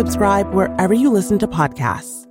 [0.00, 2.26] Subscribe wherever you listen to podcasts.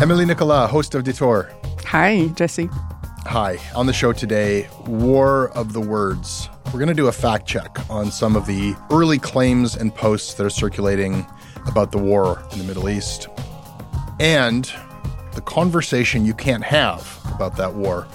[0.00, 1.50] Emilie Nicolas, host of Detour.
[1.86, 2.70] Hi, Jesse.
[3.26, 3.58] Hi.
[3.74, 6.48] On the show today, War of the Words.
[6.66, 10.34] We're going to do a fact check on some of the early claims and posts
[10.34, 11.26] that are circulating
[11.66, 13.26] about the war in the Middle East
[14.20, 14.72] and
[15.32, 18.06] the conversation you can't have about that war.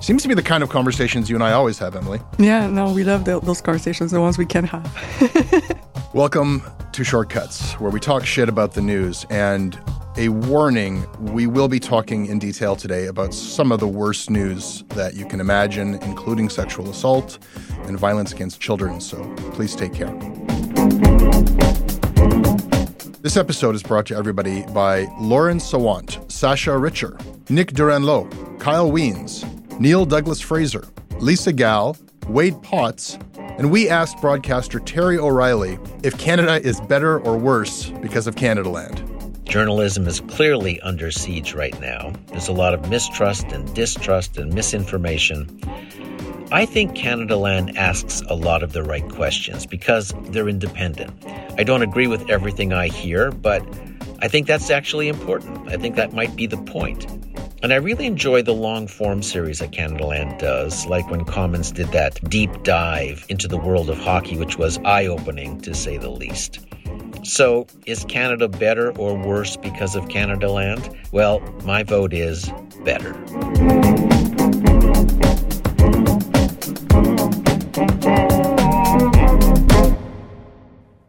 [0.00, 2.20] Seems to be the kind of conversations you and I always have, Emilie.
[2.38, 5.84] Yeah, no, we love the, those conversations, the ones we can have.
[6.14, 6.62] Welcome
[6.92, 9.26] to Short Cuts, where we talk shit about the news.
[9.28, 9.78] And
[10.16, 14.84] a warning we will be talking in detail today about some of the worst news
[14.88, 17.38] that you can imagine, including sexual assault
[17.82, 19.02] and violence against children.
[19.02, 19.22] So
[19.52, 20.12] please take care.
[23.20, 27.18] This episode is brought to everybody by Lauren Sawant, Sasha Richer,
[27.50, 29.44] Nick Duranlo, Kyle Wiens,
[29.80, 30.86] Neil Douglas Fraser,
[31.20, 31.96] Lisa Gall,
[32.28, 38.26] Wade Potts, and we asked broadcaster Terry O'Reilly if Canada is better or worse because
[38.26, 39.42] of Canadaland.
[39.44, 42.12] Journalism is clearly under siege right now.
[42.26, 45.48] There's a lot of mistrust and distrust and misinformation.
[46.52, 51.24] I think Canadaland asks a lot of the right questions because they're independent.
[51.56, 53.64] I don't agree with everything I hear, but
[54.18, 55.68] I think that's actually important.
[55.68, 57.06] I think that might be the point.
[57.62, 61.88] And I really enjoy the long form series that Canadaland does, like when Commons did
[61.88, 66.08] that deep dive into the world of hockey, which was eye opening to say the
[66.08, 66.60] least.
[67.22, 70.96] So, is Canada better or worse because of Canadaland?
[71.12, 72.50] Well, my vote is
[72.82, 73.12] better.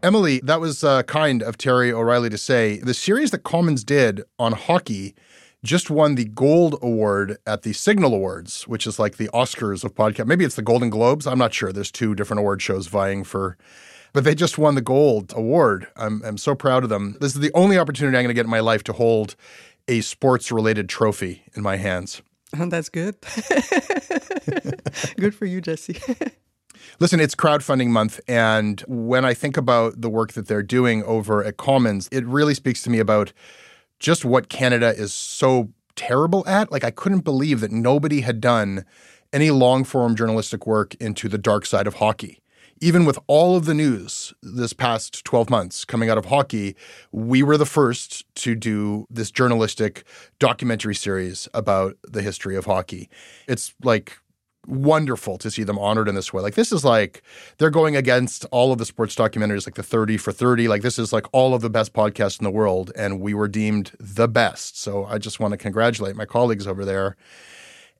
[0.03, 2.79] Emilie, that was uh, kind of Terry O'Reilly to say.
[2.79, 5.15] The series that Commons did on hockey
[5.63, 9.93] just won the Gold Award at the Signal Awards, which is like the Oscars of
[9.93, 10.25] podcast.
[10.25, 11.27] Maybe it's the Golden Globes.
[11.27, 11.71] I'm not sure.
[11.71, 13.57] There's two different award shows vying for,
[14.13, 15.87] but they just won the Gold Award.
[15.95, 17.15] I'm, I'm so proud of them.
[17.21, 19.35] This is the only opportunity I'm going to get in my life to hold
[19.87, 22.21] a sports related trophy in my hands.
[22.57, 23.15] Oh, that's good.
[25.17, 25.99] good for you, Jesse.
[26.99, 28.19] Listen, it's crowdfunding month.
[28.27, 32.53] And when I think about the work that they're doing over at Commons, it really
[32.53, 33.31] speaks to me about
[34.01, 36.71] just what Canada is so terrible at.
[36.71, 38.83] Like, I couldn't believe that nobody had done
[39.31, 42.41] any long form journalistic work into the dark side of hockey.
[42.83, 46.75] Even with all of the news this past 12 months coming out of hockey,
[47.11, 50.03] we were the first to do this journalistic
[50.39, 53.07] documentary series about the history of hockey.
[53.47, 54.17] It's like
[54.67, 56.41] wonderful to see them honored in this way.
[56.41, 57.23] Like this is like
[57.57, 60.67] they're going against all of the sports documentaries, like the 30 for 30.
[60.67, 63.47] Like this is like all of the best podcasts in the world, and we were
[63.47, 64.79] deemed the best.
[64.79, 67.15] So I just want to congratulate my colleagues over there.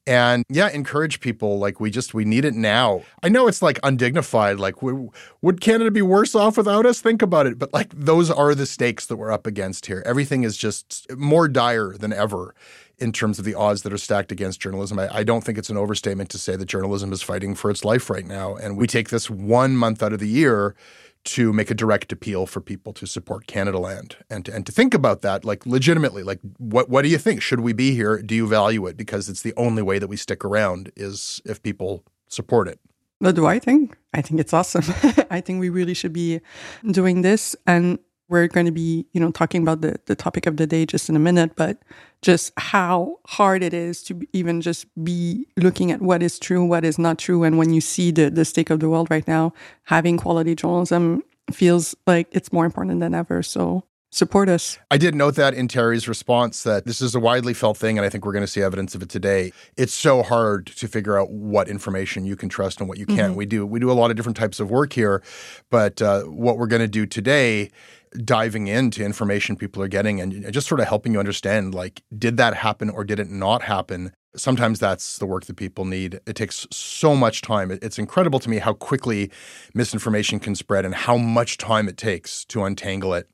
[0.08, 1.60] And yeah, encourage people.
[1.60, 3.04] Like we just we need it now.
[3.22, 4.60] I know it's like undignified.
[4.60, 7.02] Like would Canada be worse off without us?
[7.02, 7.60] Think about it.
[7.60, 10.02] But like those are the stakes that we're up against here.
[10.06, 12.56] Everything is just more dire than ever
[12.98, 15.00] in terms of the odds that are stacked against journalism.
[15.00, 17.84] I, I, don't think it's an overstatement to say that journalism is fighting for its
[17.84, 18.56] life right now.
[18.56, 20.76] And we take this one month out of the year
[21.24, 24.94] to make a direct appeal for people to support Canadaland and to, and to think
[24.94, 28.34] about that like legitimately like what what do you think should we be here do
[28.34, 32.04] you value it because it's the only way that we stick around is if people
[32.32, 32.80] support it.
[33.20, 33.98] What do I think?
[34.14, 34.84] I think it's awesome.
[35.30, 36.42] I think we really should be
[36.90, 37.56] doing this.
[37.68, 38.00] And
[38.32, 41.10] we're going to be, you know, talking about the, the topic of the day just
[41.10, 41.78] in a minute, but
[42.22, 46.86] just how hard it is to even just be looking at what is true, what
[46.86, 47.44] is not true.
[47.44, 51.24] And when you see the, the state of the world right now, having quality journalism
[51.52, 53.44] feels like it's more important than ever.
[53.44, 54.78] So support us.
[54.92, 58.06] I did note that in Terry's response that this is a widely felt thing, and
[58.06, 59.52] I think we're going to see evidence of it today.
[59.78, 63.20] It's so hard to figure out what information you can trust and what you can't.
[63.20, 63.36] Mm-hmm.
[63.36, 65.24] We do we do a lot of different types of work here,
[65.70, 67.72] but uh, what we're going to do today.
[68.26, 72.36] Diving into information people are getting and just sort of helping you understand like, did
[72.36, 74.12] that happen or did it not happen?
[74.36, 76.20] Sometimes that's the work that people need.
[76.28, 77.72] It takes so much time.
[77.72, 79.32] It's incredible to me how quickly
[79.74, 83.30] misinformation can spread and how much time it takes to untangle it.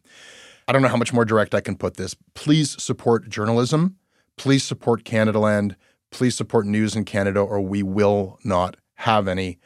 [0.68, 2.16] I don't know how much more direct I can put this.
[2.34, 3.96] Please support journalism.
[4.36, 5.76] Please support Canadaland.
[6.12, 9.60] Please support news in Canada, or we will not have any.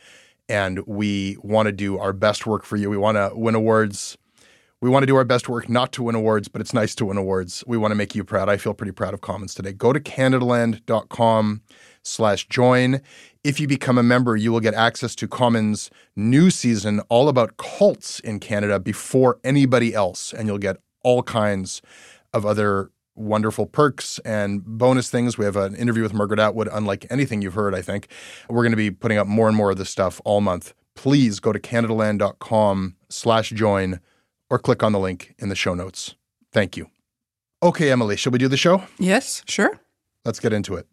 [0.47, 2.89] And we want to do our best work for you.
[2.89, 4.17] We want to win awards.
[4.79, 7.05] We want to do our best work not to win awards, but it's nice to
[7.05, 7.63] win awards.
[7.67, 8.49] We want to make you proud.
[8.49, 9.73] I feel pretty proud of Commons today.
[9.73, 11.61] Go to canadaland.com
[12.03, 13.01] slash join.
[13.43, 17.57] If you become a member, you will get access to Commons new season all about
[17.57, 20.33] cults in Canada before anybody else.
[20.33, 21.81] And you'll get all kinds
[22.33, 25.37] of other wonderful perks and bonus things.
[25.37, 28.07] We have an interview with Margaret Atwood, unlike anything you've heard, I think.
[28.49, 30.73] We're going to be putting up more and more of this stuff all month.
[30.95, 33.99] Please go to canadaland.com slash join
[34.49, 36.15] or click on the link in the show notes.
[36.51, 36.87] Thank you.
[37.63, 38.83] Okay, Emilie, shall we do the show?
[38.97, 39.79] Yes, sure.
[40.25, 40.87] Let's get into it.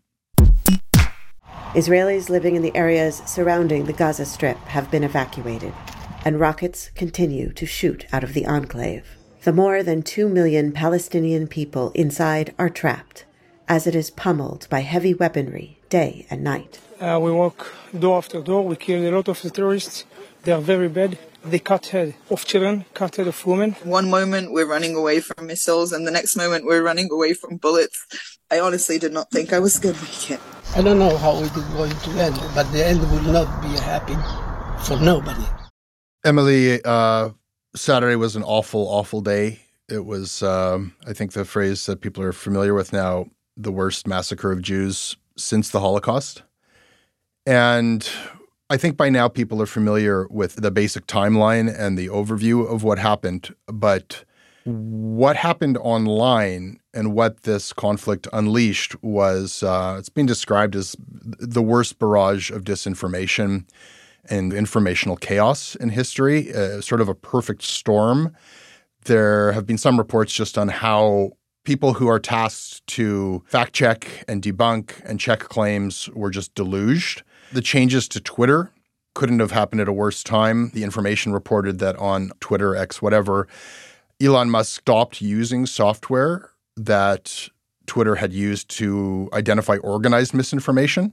[1.74, 5.74] Israelis living in the areas surrounding the Gaza Strip have been evacuated,
[6.24, 9.18] and rockets continue to shoot out of the enclave.
[9.48, 13.24] The more than two million Palestinian people inside are trapped,
[13.66, 16.80] as it is pummeled by heavy weaponry day and night.
[17.00, 18.62] Uh, we walk door after door.
[18.66, 20.04] We kill a lot of the terrorists.
[20.42, 21.18] They are very bad.
[21.42, 23.72] They cut head of children, cut head of women.
[23.84, 27.56] One moment we're running away from missiles, and the next moment we're running away from
[27.56, 28.04] bullets.
[28.50, 30.40] I honestly did not think I was going to make it.
[30.76, 33.72] I don't know how it is going to end, but the end will not be
[33.80, 34.18] happy
[34.84, 35.46] for nobody.
[36.22, 37.30] Emily, uh,
[37.74, 39.60] Saturday was an awful, awful day.
[39.88, 43.26] It was, um, I think, the phrase that people are familiar with now
[43.56, 46.42] the worst massacre of Jews since the Holocaust.
[47.46, 48.08] And
[48.70, 52.82] I think by now people are familiar with the basic timeline and the overview of
[52.82, 53.54] what happened.
[53.66, 54.24] But
[54.64, 61.62] what happened online and what this conflict unleashed was uh, it's been described as the
[61.62, 63.64] worst barrage of disinformation
[64.30, 68.34] and informational chaos in history, uh, sort of a perfect storm.
[69.04, 71.32] There have been some reports just on how
[71.64, 77.22] people who are tasked to fact check and debunk and check claims were just deluged.
[77.52, 78.72] The changes to Twitter
[79.14, 80.70] couldn't have happened at a worse time.
[80.74, 83.48] The information reported that on Twitter, X, whatever,
[84.20, 87.48] Elon Musk stopped using software that
[87.86, 91.12] Twitter had used to identify organized misinformation.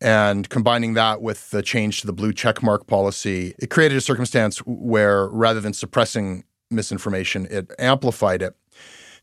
[0.00, 4.58] And combining that with the change to the blue checkmark policy, it created a circumstance
[4.58, 8.54] where rather than suppressing misinformation, it amplified it.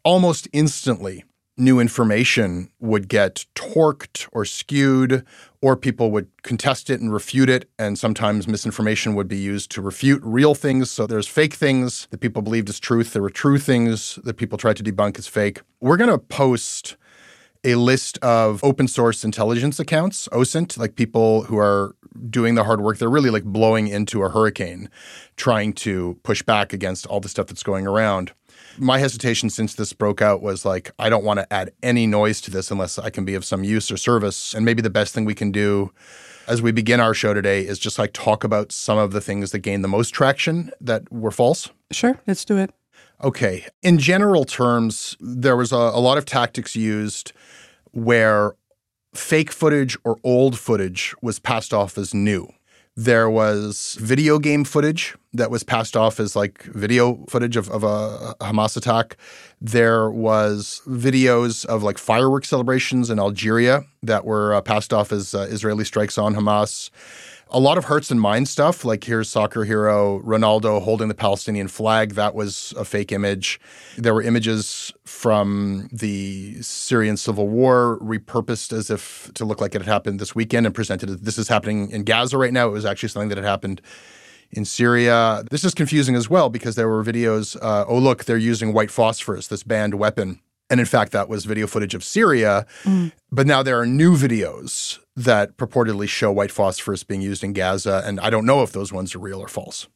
[0.04, 1.24] Almost instantly,
[1.57, 5.25] new information would get torqued or skewed,
[5.62, 7.69] or people would contest it and refute it.
[7.80, 10.92] And sometimes misinformation would be used to refute real things.
[10.92, 13.14] So there's fake things that people believed as truth.
[13.14, 15.61] There were true things that people tried to debunk as fake.
[15.80, 16.97] We're going to post
[17.66, 21.95] a list of open source intelligence accounts, OSINT, like people who are
[22.30, 22.98] doing the hard work.
[22.98, 24.90] They're really like blowing into a hurricane,
[25.36, 28.31] trying to push back against all the stuff that's going around.
[28.78, 32.40] My hesitation since this broke out was like, I don't want to add any noise
[32.42, 34.54] to this unless I can be of some use or service.
[34.54, 35.92] And maybe the best thing we can do
[36.48, 39.52] as we begin our show today is just like talk about some of the things
[39.52, 41.69] that gained the most traction that were false.
[41.92, 42.72] Sure, let's do it.
[43.24, 43.66] Okay.
[43.81, 47.31] In general terms, there was a, a lot of tactics used
[47.92, 48.56] where
[49.14, 52.50] fake footage or old footage was passed off as new.
[52.98, 57.84] There was video game footage that was passed off as like video footage of, of
[57.84, 59.18] a Hamas attack.
[59.60, 65.36] There was videos of like fireworks celebrations in Algeria that were uh, passed off as
[65.36, 66.90] uh, Israeli strikes on Hamas
[67.49, 68.83] a lot of hearts and minds stuff.
[68.83, 72.16] Like here's soccer hero Ronaldo holding the Palestinian flag.
[72.16, 73.59] That was a fake image.
[73.97, 79.81] There were images from the Syrian civil war repurposed as if to look like it
[79.81, 82.68] had happened this weekend and presented as this is happening in Gaza right now.
[82.68, 83.81] It was actually something that had happened
[84.52, 85.44] in Syria.
[85.49, 87.56] This is confusing as well because there were videos.
[87.61, 91.45] Uh, oh, look, they're using white phosphorus, this banned weapon And in fact, that was
[91.45, 92.66] video footage of Syria.
[92.84, 93.12] Mm.
[93.31, 98.04] But now there are new videos that purportedly show white phosphorus being used in Gaza.
[98.06, 99.88] And I don't know if those ones are real or false.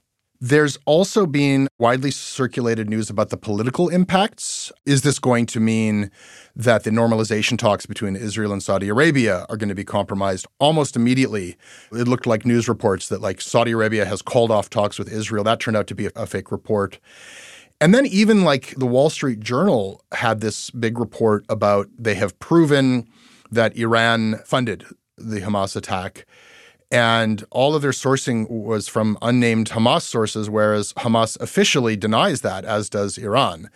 [0.41, 4.71] There's also been widely circulated news about the political impacts.
[4.85, 6.11] Is this going to mean
[6.55, 10.95] that the normalization talks between Israel and Saudi Arabia are going to be compromised almost
[10.95, 11.57] immediately?
[11.91, 15.43] It looked like news reports that like Saudi Arabia has called off talks with Israel.
[15.43, 16.99] That turned out to be a, a fake report.
[17.81, 22.37] And then even like the Wall Street Journal had this big report about they have
[22.39, 23.07] proven
[23.51, 24.85] that Iran funded
[25.17, 26.25] the Hamas attack
[26.91, 32.65] and all of their sourcing was from unnamed Hamas sources, whereas Hamas officially denies that,
[32.65, 33.69] as does Iran.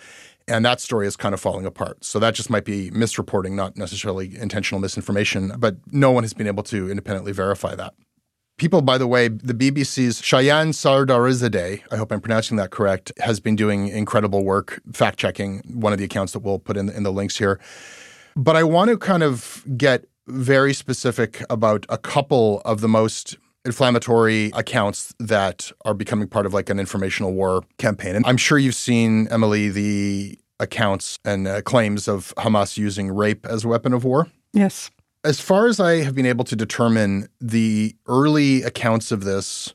[0.48, 2.04] And that story is kind of falling apart.
[2.04, 6.48] So that just might be misreporting, not necessarily intentional misinformation, but no one has been
[6.48, 7.94] able to independently verify that.
[8.58, 13.40] People, by the way, the BBC's Shayan Sardarizadeh, I hope I'm pronouncing that correct, has
[13.40, 17.04] been doing incredible work fact checking one of the accounts that we'll put in, in
[17.04, 17.60] the links here.
[18.36, 23.38] But I want to kind of get very specific about a couple of the most
[23.66, 28.16] inflammatory accounts that are becoming part of like an informational war campaign.
[28.16, 33.46] And I'm sure you've seen, Emilie, the accounts and uh, claims of Hamas using rape
[33.46, 34.28] as a weapon of war.
[34.54, 34.92] Yes.
[35.26, 39.74] As far as I have been able to determine, the early accounts of this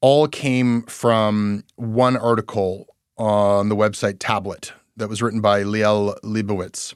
[0.00, 6.94] all came from one article on the website Tablet that was written by Liel Leibovitz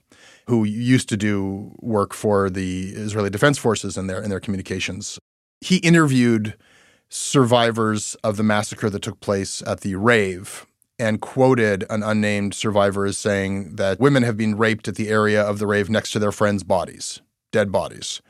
[0.51, 5.19] who used to do work for the Israeli Defense Forces in their in their communications.
[5.61, 6.57] He interviewed
[7.09, 10.67] survivors of the massacre that took place at the rave
[10.99, 15.41] and quoted an unnamed survivor as saying that women have been raped at the area
[15.41, 17.21] of the rave next to their friends' bodies,
[17.51, 18.21] dead bodies.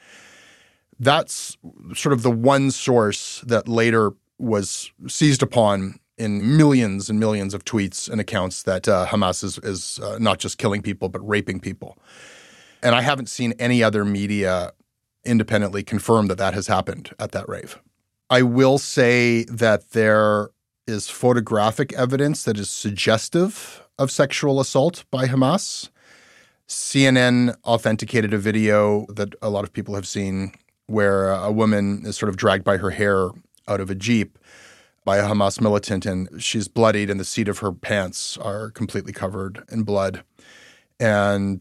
[0.98, 1.56] That's
[1.94, 7.64] sort of the one source that later was seized upon in millions and millions of
[7.64, 11.60] tweets and accounts that uh, Hamas is, is uh, not just killing people, but raping
[11.60, 11.96] people.
[12.82, 14.72] And I haven't seen any other media
[15.24, 17.78] independently confirm that that has happened at that rave.
[18.28, 20.50] I will say that there
[20.86, 25.88] is photographic evidence that is suggestive of sexual assault by Hamas.
[26.70, 30.52] CNN authenticated a video that a lot of people have seen
[30.86, 33.30] where a woman is sort of dragged by her hair
[33.66, 34.38] out of a Jeep
[35.04, 39.12] by a Hamas militant, and she's bloodied, and the seat of her pants are completely
[39.12, 40.22] covered in blood.
[41.00, 41.58] And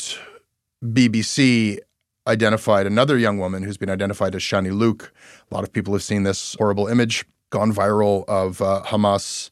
[0.83, 1.79] BBC
[2.27, 5.09] identified another young woman who's been identified as Shani Louk.
[5.49, 9.49] A lot of people have seen this horrible image gone viral of uh, Hamas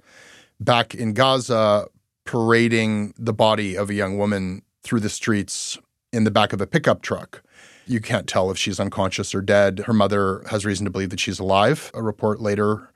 [0.60, 1.88] back in Gaza
[2.26, 5.78] parading the body of a young woman through the streets
[6.14, 7.44] in the back of a pickup truck.
[7.86, 9.80] You can't tell if she's unconscious or dead.
[9.80, 11.92] Her mother has reason to believe that she's alive.
[11.94, 12.90] A report later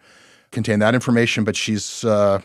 [0.52, 2.42] contained that information, but she's uh,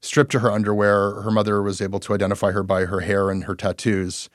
[0.00, 1.20] stripped to her underwear.
[1.22, 4.28] Her mother was able to identify her by her hair and her tattoos.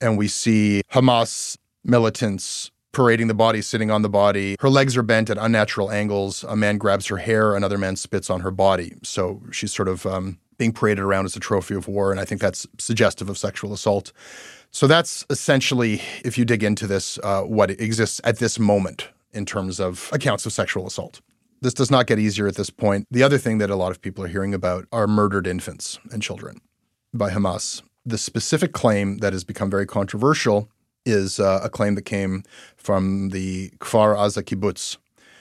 [0.00, 4.56] And we see Hamas militants parading the body, sitting on the body.
[4.58, 6.44] Her legs are bent at unnatural angles.
[6.44, 8.94] A man grabs her hair, another man spits on her body.
[9.02, 12.10] So she's sort of um, being paraded around as a trophy of war.
[12.10, 14.12] And I think that's suggestive of sexual assault.
[14.70, 19.44] So that's essentially, if you dig into this, uh, what exists at this moment in
[19.44, 21.20] terms of accounts of sexual assault.
[21.60, 23.06] This does not get easier at this point.
[23.10, 26.22] The other thing that a lot of people are hearing about are murdered infants and
[26.22, 26.62] children
[27.12, 27.82] by Hamas.
[28.06, 30.70] The specific claim that has become very controversial
[31.06, 32.42] is uh, a claim that came
[32.76, 34.98] from the Kfar Aza Kibbutz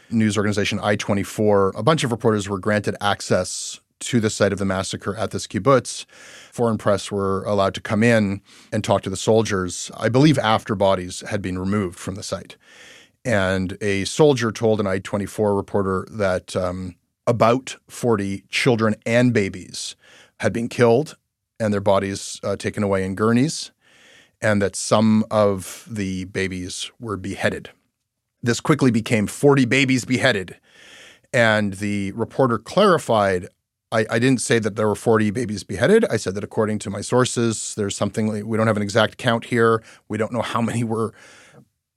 [0.09, 1.73] news organization I24.
[1.75, 5.47] A bunch of reporters were granted access to the site of the massacre at this
[5.47, 6.05] kibbutz.
[6.51, 8.41] Foreign press were allowed to come in
[8.71, 12.57] and talk to the soldiers, I believe after bodies had been removed from the site.
[13.23, 16.95] And a soldier told an I24 reporter that um,
[17.25, 19.95] about 40 children and babies
[20.39, 21.17] had been killed
[21.59, 23.71] and their bodies uh, taken away in gurneys,
[24.41, 27.69] and that some of the babies were beheaded.
[28.41, 30.57] This quickly became 40 babies beheaded.
[31.33, 33.47] And the reporter clarified
[33.91, 36.05] I, I, didn't say that there were 40 babies beheaded.
[36.09, 39.45] I said that according to my sources, there's something, we don't have an exact count
[39.45, 39.83] here.
[40.09, 41.13] We don't know how many were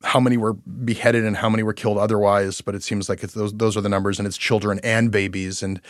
[0.05, 3.53] how many were beheaded and how many were killed otherwise, but it seems like those
[3.55, 5.63] those are the numbers, and it's children and babies.
[5.63, 5.81] And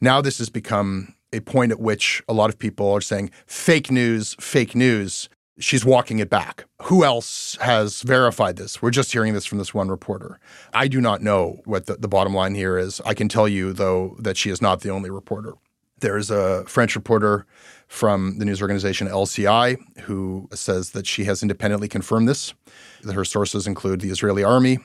[0.00, 3.90] now this has become a point at which a lot of people are saying fake
[3.90, 5.28] news, fake news.
[5.60, 6.64] She's walking it back.
[6.82, 8.80] Who else has verified this?
[8.80, 10.38] We're just hearing this from this one reporter.
[10.72, 13.00] I do not know what the, the bottom line here is.
[13.04, 15.54] I can tell you, though, that she is not the only reporter.
[16.00, 17.44] There's a French reporter
[17.88, 22.54] from the news organization LCI who says that she has independently confirmed this.
[23.02, 24.78] That her sources include the Israeli army,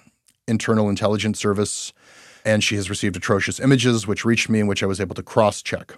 [0.48, 1.94] internal intelligence service,
[2.46, 5.24] and she has received atrocious images which reached me and which I was able to
[5.24, 5.96] cross check.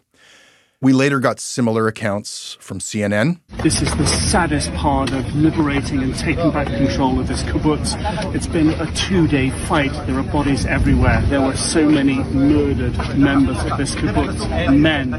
[0.82, 3.40] We later got similar accounts from CNN.
[3.64, 7.96] This is the saddest part of liberating and taking back control of this kibbutz.
[8.36, 9.94] It's been a two-day fight.
[10.06, 11.22] There are bodies everywhere.
[11.28, 14.78] There were so many murdered members of this kibbutz.
[14.78, 15.12] Men,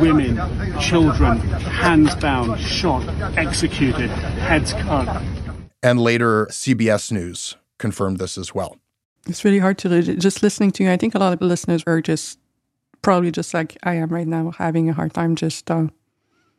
[0.00, 3.06] women, children, hands bound, shot,
[3.36, 5.22] executed, heads cut.
[5.82, 8.78] And later, CBS News confirmed this as well.
[9.26, 10.90] It's really hard to just listening to you.
[10.90, 12.38] I think a lot of listeners are just
[13.04, 15.70] probably just like I am right now, having a hard time just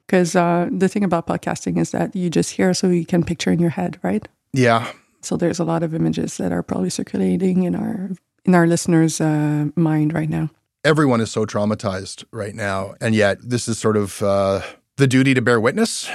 [0.08, 3.24] because uh, uh, the thing about podcasting is that you just hear so you can
[3.24, 4.25] picture in your head, right?
[4.54, 4.92] Yeah.
[5.22, 8.12] So there's a lot of images that are probably circulating in our
[8.46, 10.52] in our listeners' uh, mind right now.
[10.84, 14.62] Everyone is so traumatized right now, and yet this is sort of uh,
[14.98, 16.08] the duty to bear witness.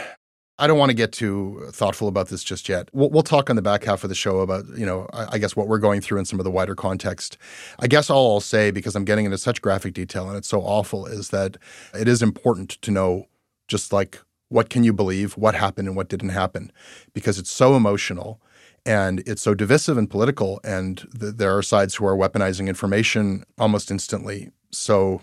[0.61, 2.91] I don't want to get too thoughtful about this just yet.
[2.93, 5.39] We'll, we'll, talk on the back half of the show about, you know, I, I,
[5.39, 7.39] guess what we're going through in some of the wider context.
[7.79, 10.61] I guess all I'll say, because I'm getting into such graphic detail and it's so
[10.61, 11.57] awful, is that
[11.99, 13.27] it is important to know
[13.69, 16.71] just like what can you believe, what happened and what didn't happen,
[17.15, 18.39] because it's so emotional
[18.85, 20.61] and it's so divisive and political.
[20.63, 24.51] And th- there are sides who are weaponizing information almost instantly.
[24.73, 25.23] So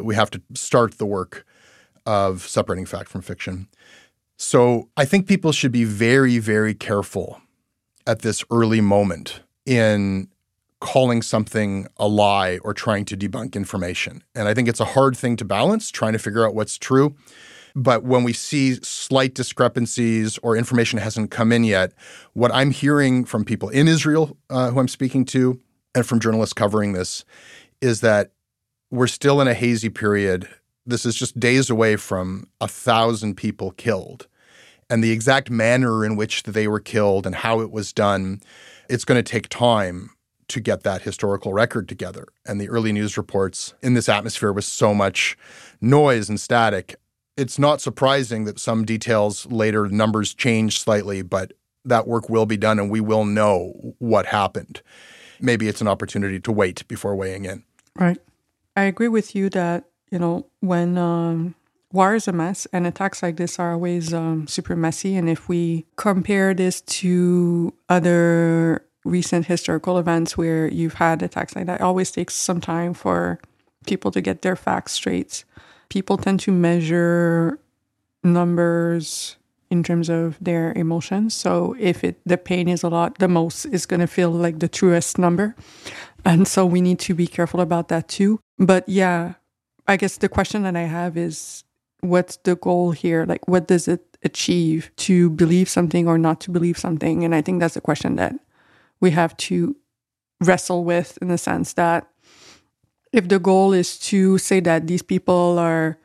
[0.00, 1.44] we have to start the work
[2.06, 3.68] of separating fact from fiction.
[4.38, 7.40] So I think people should be very, very careful
[8.06, 10.28] at this early moment in
[10.80, 14.22] calling something a lie or trying to debunk information.
[14.36, 17.16] And I think it's a hard thing to balance, trying to figure out what's true.
[17.74, 21.92] But when we see slight discrepancies or information hasn't come in yet,
[22.32, 25.60] what I'm hearing from people in Israel uh, who I'm speaking to
[25.96, 27.24] and from journalists covering this
[27.80, 28.30] is that
[28.90, 30.48] we're still in a hazy period
[30.88, 34.26] this is just days away from a thousand people killed.
[34.90, 38.40] And the exact manner in which they were killed and how it was done,
[38.88, 40.10] it's going to take time
[40.48, 42.26] to get that historical record together.
[42.46, 45.36] And the early news reports in this atmosphere with so much
[45.82, 46.96] noise and static,
[47.36, 51.52] it's not surprising that some details later, numbers change slightly, but
[51.84, 54.80] that work will be done and we will know what happened.
[55.38, 57.62] Maybe it's an opportunity to wait before weighing in.
[57.94, 58.18] Right.
[58.74, 61.54] I agree with you that you know, when um,
[61.92, 65.16] war is a mess and attacks like this are always um, super messy.
[65.16, 71.66] And if we compare this to other recent historical events where you've had attacks like
[71.66, 73.38] that, it always takes some time for
[73.86, 75.44] people to get their facts straight.
[75.88, 77.58] People tend to measure
[78.22, 79.36] numbers
[79.70, 81.34] in terms of their emotions.
[81.34, 84.60] So if it the pain is a lot, the most is going to feel like
[84.60, 85.54] the truest number.
[86.24, 88.40] And so we need to be careful about that too.
[88.58, 89.34] But yeah,
[89.88, 91.64] I guess the question that I have is
[92.00, 93.24] what's the goal here?
[93.24, 97.24] Like, what does it achieve to believe something or not to believe something?
[97.24, 98.34] And I think that's a question that
[99.00, 99.74] we have to
[100.40, 102.06] wrestle with in the sense that
[103.12, 105.98] if the goal is to say that these people are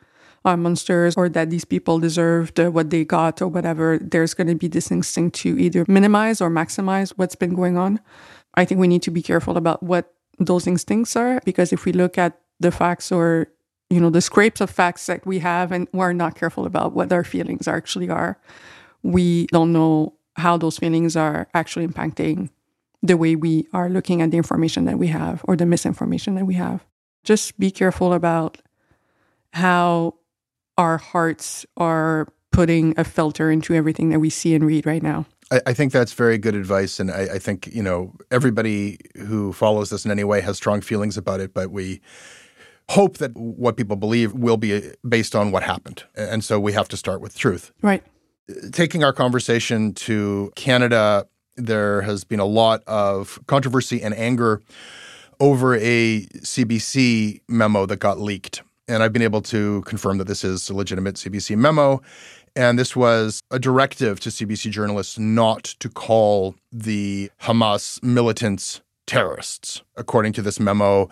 [0.45, 4.55] are monsters or that these people deserved what they got or whatever, there's going to
[4.55, 7.97] be this instinct to either minimize or maximize what's been going on.
[8.55, 11.93] I think we need to be careful about what those instincts are because if we
[11.93, 13.47] look at the facts or
[13.89, 17.11] you know the scrapes of facts that we have and we're not careful about what
[17.11, 18.37] our feelings actually are
[19.01, 22.49] we don't know how those feelings are actually impacting
[23.01, 26.45] the way we are looking at the information that we have or the misinformation that
[26.45, 26.85] we have
[27.23, 28.57] just be careful about
[29.53, 30.15] how
[30.77, 35.25] our hearts are putting a filter into everything that we see and read right now
[35.67, 39.91] I, think that's very good advice, and I, I, think you know everybody who follows
[39.91, 41.53] this in any way has strong feelings about it.
[41.53, 42.01] But we
[42.89, 46.03] hope that what people believe will be based on what happened.
[46.15, 47.71] And so we have to start with truth.
[47.81, 48.03] Right.
[48.71, 54.61] Taking our conversation to Canada, there has been a lot of controversy and anger
[55.39, 58.61] over a CBC memo that got leaked.
[58.87, 62.01] And I've been able to confirm that this is a legitimate CBC memo.
[62.55, 69.81] And this was a directive to CBC journalists not to call the Hamas militants terrorists.
[69.95, 71.09] According to this memo,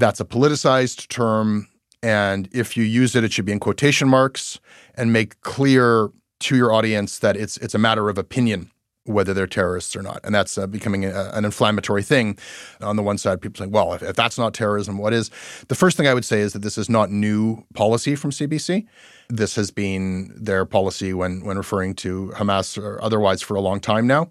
[0.00, 1.68] that's a politicized term.
[2.02, 4.58] And if you use it, it should be in quotation marks
[4.94, 6.10] and make clear
[6.40, 8.70] to your audience that it's it's a matter of opinion
[9.04, 10.20] whether they're terrorists or not.
[10.24, 12.38] And that's uh, becoming a, an inflammatory thing.
[12.80, 15.30] On the one side, people saying, well, if, if, that's not terrorism, what is?
[15.68, 18.86] The first thing I would say is that this is not new policy from CBC.
[19.28, 23.80] This has been their policy when, when referring to Hamas or otherwise for a long
[23.80, 24.30] time now.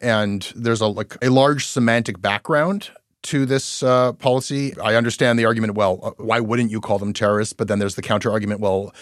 [0.00, 2.90] And there's a, like, a large semantic background
[3.24, 4.78] to this uh, policy.
[4.80, 7.52] I understand the argument, well, uh, why wouldn't you call them terrorists?
[7.52, 8.94] But then there's the counter argument, well,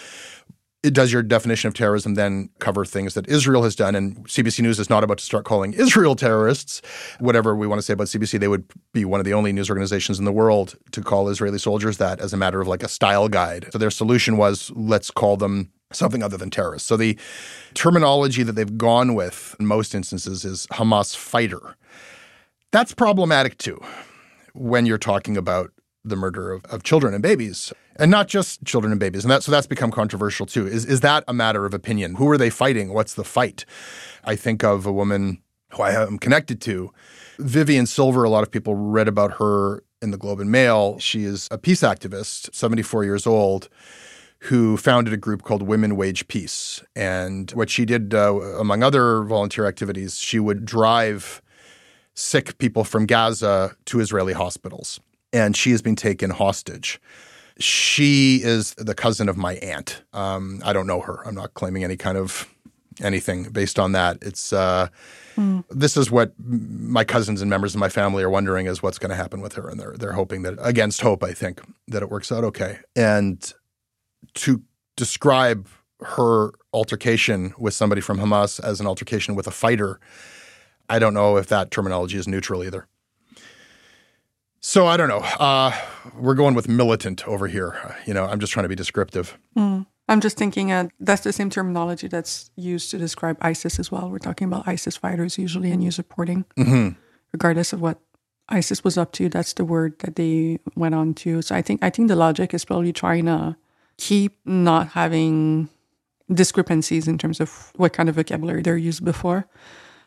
[0.83, 3.95] does your definition of terrorism then cover things that Israel has done?
[3.95, 6.81] And CBC News is not about to start calling Israel terrorists.
[7.19, 9.69] Whatever we want to say about CBC, they would be one of the only news
[9.69, 12.87] organizations in the world to call Israeli soldiers that as a matter of like a
[12.87, 13.67] style guide.
[13.71, 16.87] So their solution was let's call them something other than terrorists.
[16.87, 17.17] So the
[17.73, 21.75] terminology that they've gone with in most instances is Hamas fighter.
[22.71, 23.81] That's problematic too
[24.53, 25.71] when you're talking about
[26.03, 29.23] the murder of, of children and babies and not just children and babies.
[29.23, 30.67] And that, so that's become controversial too.
[30.67, 32.15] Is, is that a matter of opinion?
[32.15, 32.93] Who are they fighting?
[32.93, 33.65] What's the fight?
[34.23, 36.91] I think of a woman who I am connected to,
[37.39, 38.23] Vivian Silver.
[38.23, 40.97] A lot of people read about her in the Globe and Mail.
[40.99, 43.67] She is a peace activist, 74 years old,
[44.39, 46.83] who founded a group called Women Wage Peace.
[46.95, 51.41] And what she did, uh, among other volunteer activities, she would drive
[52.17, 54.99] sick people from Gaza to Israeli hospitals.
[55.31, 56.99] And she has been taken hostage.
[57.59, 60.03] She is the cousin of my aunt.
[60.13, 61.25] Um, I don't know her.
[61.25, 62.51] I'm not claiming any kind of
[63.01, 64.17] anything based on that.
[64.21, 64.87] It's uh,
[65.35, 65.63] mm.
[65.69, 69.09] this is what my cousins and members of my family are wondering is what's going
[69.09, 72.09] to happen with her, and they're they're hoping that against hope, I think that it
[72.09, 72.79] works out okay.
[72.95, 73.53] And
[74.35, 74.61] to
[74.95, 75.67] describe
[76.01, 79.99] her altercation with somebody from Hamas as an altercation with a fighter,
[80.89, 82.87] I don't know if that terminology is neutral either.
[84.59, 85.19] So I don't know.
[85.19, 85.71] Uh,
[86.17, 87.95] we're going with militant over here.
[88.05, 89.37] You know, I'm just trying to be descriptive.
[89.55, 89.85] Mm.
[90.09, 94.09] I'm just thinking uh, that's the same terminology that's used to describe ISIS as well.
[94.09, 96.99] We're talking about ISIS fighters usually in news reporting, mm-hmm.
[97.33, 97.99] regardless of what
[98.49, 99.27] ISIS was up to.
[99.27, 101.41] That's the word that they went on to.
[101.41, 103.57] So I think I think the logic is probably trying to
[103.97, 105.69] keep not having
[106.33, 109.47] discrepancies in terms of what kind of vocabulary they're used before.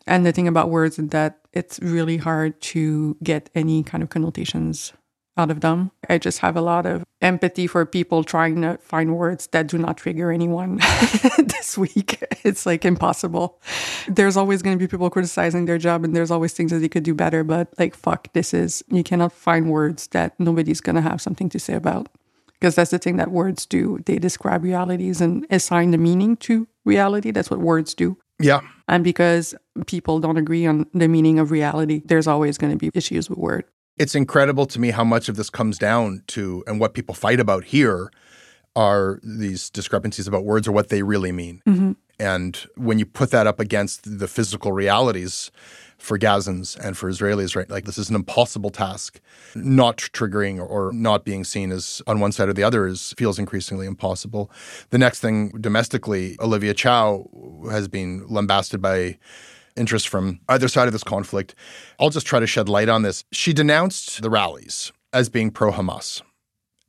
[0.07, 4.11] And the thing about words is that it's really hard to get any kind of
[4.11, 4.93] connotations
[5.37, 5.91] out of them.
[6.09, 9.79] I just have a lot of empathy for people trying to find words that do
[9.79, 10.77] not trigger anyone
[11.39, 12.23] this week.
[12.45, 13.61] It's like impossible.
[14.09, 16.89] There's always going to be people criticizing their job and there's always things that they
[16.89, 20.97] could do better, but like, fuck, this is, you cannot find words that nobody's going
[20.97, 22.09] to have something to say about.
[22.59, 24.01] Because that's the thing that words do.
[24.05, 27.31] They describe realities and assign the meaning to reality.
[27.31, 28.19] That's what words do.
[28.39, 28.61] Yeah.
[28.91, 29.55] And because
[29.87, 33.39] people don't agree on the meaning of reality, there's always going to be issues with
[33.39, 33.65] word.
[33.99, 37.39] It's incredible to me how much of this comes down to, and what people fight
[37.39, 38.11] about here
[38.75, 41.63] are these discrepancies about words or what they really mean.
[41.69, 41.93] Mm-hmm.
[42.19, 45.53] And when you put that up against the physical realities
[46.01, 47.69] for Gazans and for Israelis, right?
[47.69, 49.21] Like this is an impossible task.
[49.55, 53.39] Not triggering or not being seen as on one side or the other is feels
[53.39, 54.51] increasingly impossible.
[54.91, 57.29] The next thing domestically, Olivia Chow
[57.71, 59.19] has been lambasted by
[59.77, 61.55] interest from either side of this conflict.
[61.99, 63.25] I'll just try to shed light on this.
[63.33, 66.23] She denounced the rallies as being pro Hamas.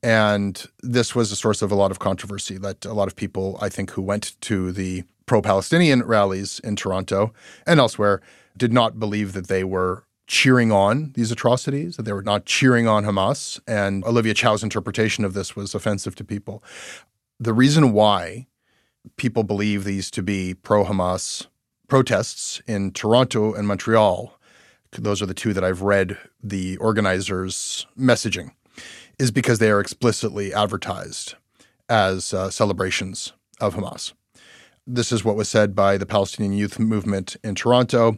[0.04, 3.60] And this was a source of a lot of controversy that a lot of people,
[3.62, 7.34] I think, who went to the pro Palestinian rallies in Toronto
[7.68, 8.22] and elsewhere
[8.58, 12.88] did not believe that they were cheering on these atrocities, that they were not cheering
[12.88, 13.60] on Hamas.
[13.68, 16.64] And Olivia Chow's interpretation of this was offensive to people.
[17.40, 18.48] The reason why
[19.18, 21.48] people believe these to be pro Hamas
[21.88, 24.40] protests in Toronto and Montreal,
[24.94, 28.52] those are the two that I've read the organizers' messaging,
[29.20, 31.36] is because they are explicitly advertised
[31.90, 34.14] as uh, celebrations of Hamas.
[34.88, 38.18] This is what was said by the Palestinian Youth Movement in Toronto.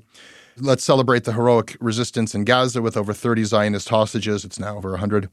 [0.57, 4.45] Let's celebrate the heroic resistance in Gaza with over 30 Zionist hostages.
[4.45, 5.27] It's now over 100.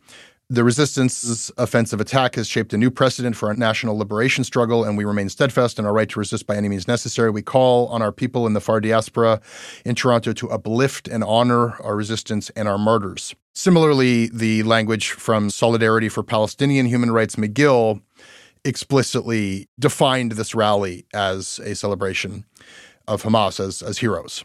[0.48, 4.98] The resistance's offensive attack has shaped a new precedent for our national liberation struggle, and
[4.98, 7.30] we remain steadfast in our right to resist by any means necessary.
[7.30, 9.40] We call on our people in the far diaspora
[9.84, 13.36] in Toronto to uplift and honor our resistance and our martyrs.
[13.54, 18.02] Similarly, the language from Solidarity for Palestinian Human Rights McGill
[18.64, 22.44] explicitly defined this rally as a celebration
[23.08, 24.44] of Hamas as, as heroes.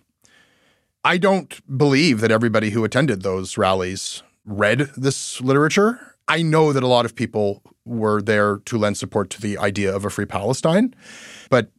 [1.03, 6.15] I don't believe that everybody who attended those rallies read this literature.
[6.27, 9.95] I know that a lot of people were there to lend support to the idea
[9.95, 10.95] of a free Palestine.
[11.49, 11.71] But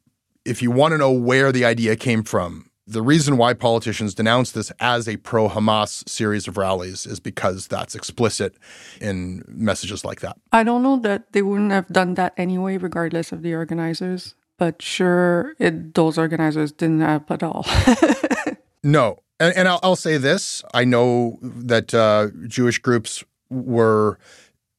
[0.45, 4.53] if you want to know where the idea came from, the reason why politicians denounce
[4.53, 8.55] this as a pro Hamas series of rallies is because that's explicit
[9.01, 10.39] in messages like that.
[10.53, 14.35] I don't know that they wouldn't have done that anyway, regardless of the organizers.
[14.59, 17.67] But sure, it, those organizers didn't help at all.
[18.83, 19.19] no.
[19.39, 24.19] And, and I'll, I'll, say this I know that uh, Jewish groups were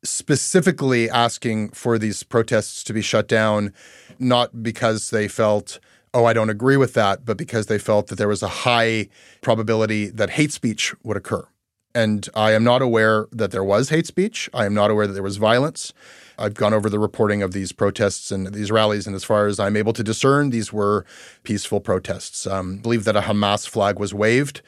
[0.03, 3.73] specifically asking for these protests to be shut down,
[4.17, 5.79] not because they felt
[6.13, 9.09] oh, I don't agree with that, but because they felt that there was a high
[9.41, 11.47] probability that hate speech would occur.
[11.93, 14.49] And I am not aware that there was hate speech.
[14.53, 15.93] I am not aware that there was violence.
[16.37, 19.59] I've gone over the reporting of these protests and these rallies, and as far as
[19.59, 21.05] I'm able to discern, these were
[21.43, 22.45] peaceful protests.
[22.45, 24.61] Um, I believe that a Hamas flag was waved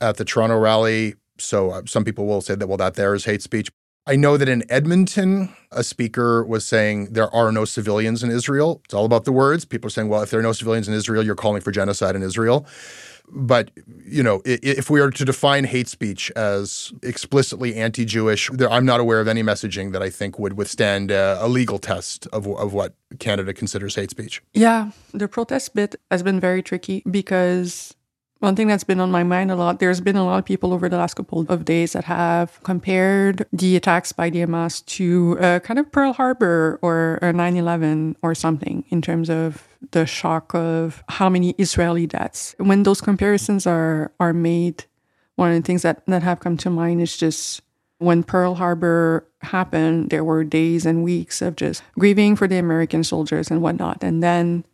[0.00, 1.14] at the Toronto rally.
[1.38, 3.70] So uh, some people will say that, well, that there is hate speech.
[4.06, 8.80] I know that in Edmonton, a speaker was saying there are no civilians in Israel.
[8.84, 9.64] It's all about the words.
[9.64, 12.14] People are saying, well, if there are no civilians in Israel, you're calling for genocide
[12.14, 12.66] in Israel.
[13.28, 13.72] But,
[14.04, 19.00] you know, if we are to define hate speech as explicitly anti Jewish, I'm not
[19.00, 22.72] aware of any messaging that I think would withstand a, a legal test of, of
[22.72, 24.40] what Canada considers hate speech.
[24.54, 27.95] Yeah, the protest bit has been very tricky because
[28.38, 30.72] one thing that's been on my mind a lot, there's been a lot of people
[30.72, 35.36] over the last couple of days that have compared the attacks by the Hamas to
[35.60, 41.02] kind of Pearl Harbor or 9 11 or something in terms of the shock of
[41.08, 42.54] how many Israeli deaths.
[42.58, 44.84] When those comparisons are, are made,
[45.36, 47.62] one of the things that, that have come to mind is just
[47.98, 53.04] when Pearl Harbor happened, there were days and weeks of just grieving for the American
[53.04, 54.02] soldiers and whatnot.
[54.02, 54.64] And then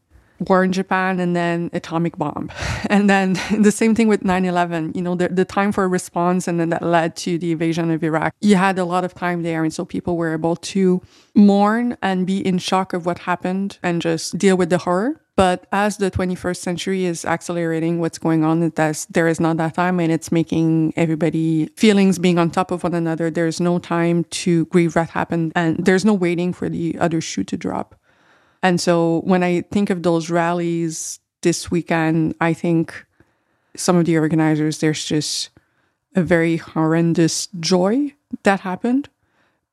[0.49, 2.51] war in Japan and then atomic bomb.
[2.91, 6.61] And then the same thing with 9-11, you know, the, the time for response and
[6.61, 8.35] then that led to the invasion of Iraq.
[8.41, 9.63] You had a lot of time there.
[9.63, 11.01] And so people were able to
[11.35, 15.23] mourn and be in shock of what happened and just deal with the horror.
[15.35, 19.75] But as the 21st century is accelerating, what's going on that there is not that
[19.75, 23.31] time and it's making everybody feelings being on top of one another.
[23.31, 27.45] There's no time to grieve what happened and there's no waiting for the other shoe
[27.45, 27.95] to drop.
[28.63, 33.05] And so when I think of those rallies this weekend, I think
[33.77, 35.51] some of the organizers, there's just
[36.15, 39.09] a very horrendous joy that happened.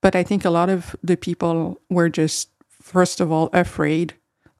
[0.01, 2.49] But I think a lot of the people were just,
[2.81, 4.15] first of all, afraid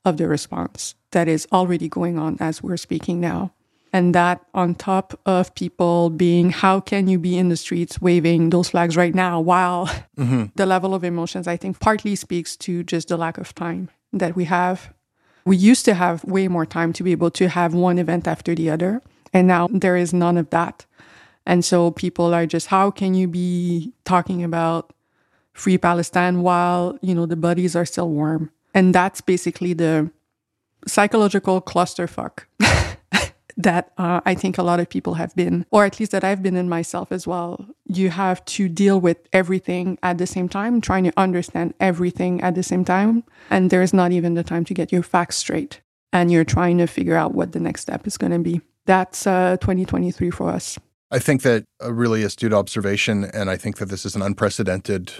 [0.05, 3.53] of the response that is already going on as we're speaking now.
[3.91, 8.51] And that on top of people being, how can you be in the streets waving
[8.51, 9.39] those flags right now?
[9.39, 10.45] While mm-hmm.
[10.55, 14.35] the level of emotions, I think, partly speaks to just the lack of time that
[14.35, 14.93] we have.
[15.45, 18.53] We used to have way more time to be able to have one event after
[18.53, 19.01] the other.
[19.33, 20.85] And now there is none of that.
[21.45, 24.93] And so people are just, how can you be talking about
[25.53, 28.51] free Palestine while, you know, the bodies are still warm?
[28.73, 30.11] And that's basically the
[30.85, 32.45] psychological clusterfuck
[33.59, 36.41] that uh, I think a lot of people have been, or at least that I've
[36.41, 37.67] been in myself as well.
[37.85, 42.55] You have to deal with everything at the same time, trying to understand everything at
[42.55, 43.25] the same time.
[43.49, 45.81] And there's not even the time to get your facts straight.
[46.13, 48.61] And you're trying to figure out what the next step is going to be.
[48.85, 50.79] That's uh, 2023 for us.
[51.11, 55.11] I think that a really astute observation, and I think that this is an unprecedented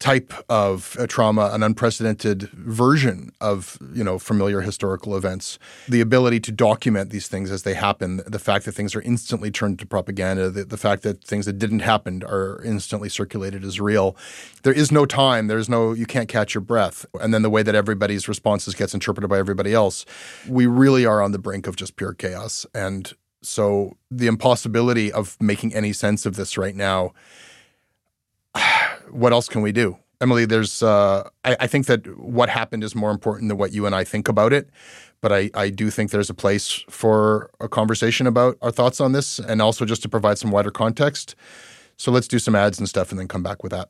[0.00, 5.58] type of uh, trauma, an unprecedented version of you know familiar historical events.
[5.88, 9.50] The ability to document these things as they happen, the fact that things are instantly
[9.50, 13.80] turned to propaganda, the, the fact that things that didn't happen are instantly circulated as
[13.80, 14.16] real.
[14.62, 15.46] There is no time.
[15.46, 18.94] There's no you can't catch your breath, and then the way that everybody's responses gets
[18.94, 20.04] interpreted by everybody else.
[20.48, 25.36] We really are on the brink of just pure chaos, and so the impossibility of
[25.40, 27.12] making any sense of this right now
[29.14, 29.96] what else can we do?
[30.20, 33.84] Emilie, there's, uh, I, I, think that what happened is more important than what you
[33.84, 34.70] and I think about it.
[35.20, 39.12] But I, I do think there's a place for a conversation about our thoughts on
[39.12, 41.34] this and also just to provide some wider context.
[41.96, 43.88] So let's do some ads and stuff and then come back with that.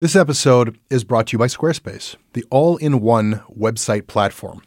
[0.00, 4.62] This episode is brought to you by Squarespace, the all in one website platform.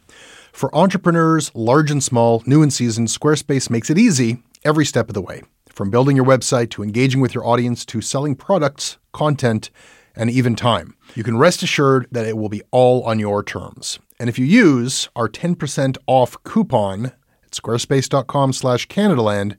[0.52, 5.14] For entrepreneurs, large and small, new and seasoned, Squarespace makes it easy every step of
[5.14, 5.42] the way.
[5.72, 9.70] From building your website to engaging with your audience to selling products, content,
[10.14, 10.94] and even time.
[11.14, 13.98] You can rest assured that it will be all on your terms.
[14.18, 19.56] And if you use our 10% off coupon at squarespace.com slash Canadaland,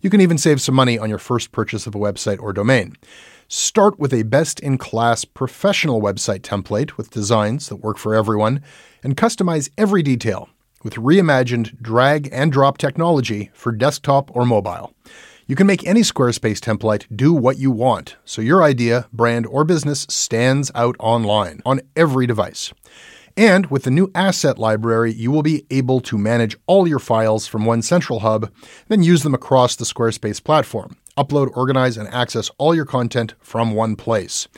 [0.00, 2.94] you can even save some money on your first purchase of a website or domain.
[3.48, 8.62] Start with a best-in-class professional website template with designs that work for everyone
[9.02, 10.48] and customize every detail
[10.84, 14.94] with reimagined drag and drop technology for desktop or mobile.
[15.48, 19.64] You can make any Squarespace template do what you want, so your idea, brand, or
[19.64, 22.72] business stands out online on every device.
[23.36, 27.46] And with the new asset library, you will be able to manage all your files
[27.46, 28.50] from one central hub,
[28.88, 30.96] then use them across the Squarespace platform.
[31.16, 34.48] Upload, organize, and access all your content from one place.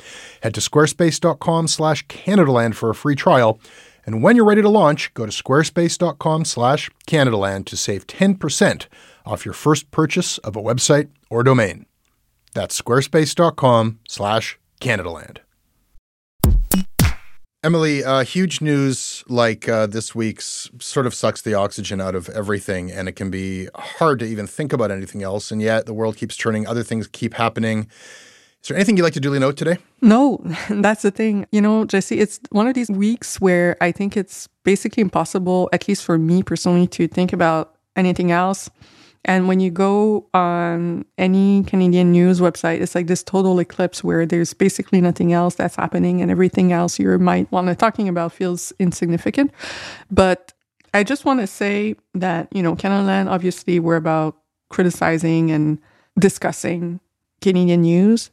[0.42, 3.60] Head to squarespace.com slash Canadaland for a free trial.
[4.06, 8.86] And when you're ready to launch, go to squarespace.com slash Canadaland to save 10%
[9.28, 11.86] off your first purchase of a website or domain.
[12.54, 15.38] That's squarespace.com slash Canadaland.
[17.64, 22.28] Emilie, uh, huge news like uh, this week's sort of sucks the oxygen out of
[22.28, 25.50] everything, and it can be hard to even think about anything else.
[25.50, 27.88] And yet, the world keeps turning, other things keep happening.
[28.62, 29.78] Is there anything you'd like to duly note today?
[30.00, 31.46] No, that's the thing.
[31.50, 35.88] You know, Jesse, it's one of these weeks where I think it's basically impossible, at
[35.88, 38.70] least for me personally, to think about anything else.
[39.28, 44.24] And when you go on any Canadian news website, it's like this total eclipse where
[44.24, 48.32] there's basically nothing else that's happening and everything else you might want to talking about
[48.32, 49.52] feels insignificant.
[50.10, 50.54] But
[50.94, 54.38] I just want to say that, you know, Canadaland, obviously, we're about
[54.70, 55.78] criticizing and
[56.18, 56.98] discussing
[57.42, 58.30] Canadian news.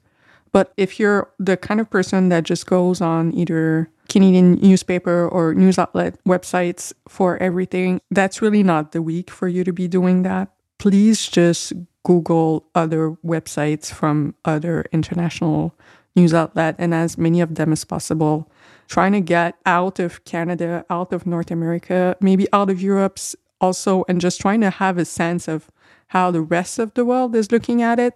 [0.54, 5.54] But if you're the kind of person that just goes on either Canadian newspaper or
[5.54, 10.24] news outlet websites for everything, that's really not the week for you to be doing
[10.24, 10.52] that.
[10.78, 15.74] Please just Google other websites from other international
[16.16, 18.50] news outlet and as many of them as possible.
[18.88, 23.20] Trying to get out of Canada, out of North America, maybe out of Europe
[23.60, 25.70] also, and just trying to have a sense of
[26.08, 28.14] how the rest of the world is looking at it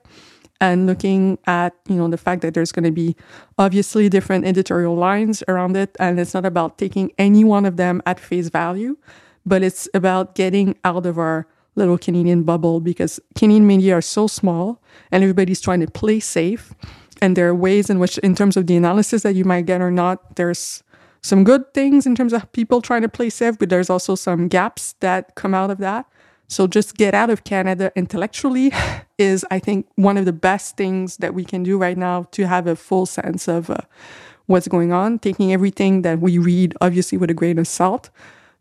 [0.62, 3.16] and looking at you know the fact that there's going to be
[3.58, 8.02] obviously different editorial lines around it and it's not about taking any one of them
[8.06, 8.98] at face value
[9.46, 11.48] but it's about getting out of our
[11.80, 16.74] little canadian bubble because canadian media are so small and everybody's trying to play safe
[17.22, 19.82] and there are ways in which in terms of the analysis that you might get
[19.82, 20.84] or not there's
[21.22, 24.48] some good things in terms of people trying to play safe but there's also some
[24.48, 26.06] gaps that come out of that
[26.50, 28.74] so just get out of Canada intellectually
[29.20, 32.48] is, I think, one of the best things that we can do right now to
[32.48, 33.78] have a full sense of uh,
[34.48, 38.10] what's going on, taking everything that we read, obviously, with a grain of salt.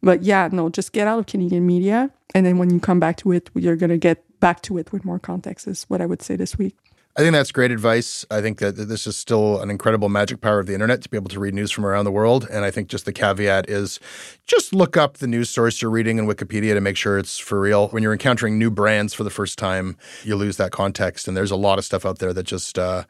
[0.02, 2.10] But yeah, no, just get out of Canadian media.
[2.34, 4.92] And then when you come back to it, you're going to get back to it
[4.92, 6.76] with more context, is what I would say this week.
[7.16, 8.24] I think that's great advice.
[8.30, 11.16] I think that this is still an incredible magic power of the internet to be
[11.16, 12.46] able to read news from around the world.
[12.48, 13.98] And I think just the caveat is
[14.46, 17.58] just look up the news source you're reading in Wikipedia to make sure it's for
[17.58, 17.88] real.
[17.88, 21.26] When you're encountering new brands for the first time, you lose that context.
[21.26, 23.02] And there's a lot of stuff out there that just uh,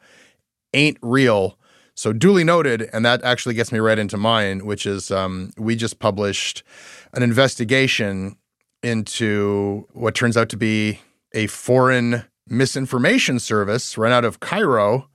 [0.73, 1.59] ain't real.
[1.93, 5.75] So duly noted, and that actually gets me right into mine, which is um, we
[5.75, 6.63] just published
[7.13, 8.37] an investigation
[8.83, 10.99] into what turns out to be
[11.33, 15.09] a foreign misinformation service run out of Cairo,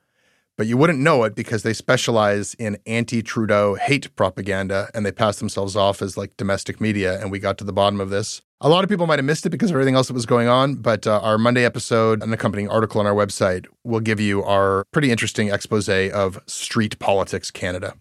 [0.56, 5.12] but you wouldn't know it because they specialize in anti Trudeau hate propaganda and they
[5.12, 7.20] pass themselves off as like domestic media.
[7.20, 8.40] And we got to the bottom of this.
[8.60, 10.48] A lot of people might have missed it because of everything else that was going
[10.48, 14.42] on, but uh, our Monday episode, an accompanying article on our website, will give you
[14.44, 17.94] our pretty interesting expose of street politics Canada.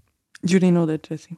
[0.45, 1.37] Know that, Jesse.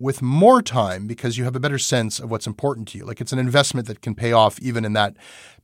[0.00, 3.04] with more time because you have a better sense of what's important to you.
[3.04, 5.14] Like it's an investment that can pay off even in that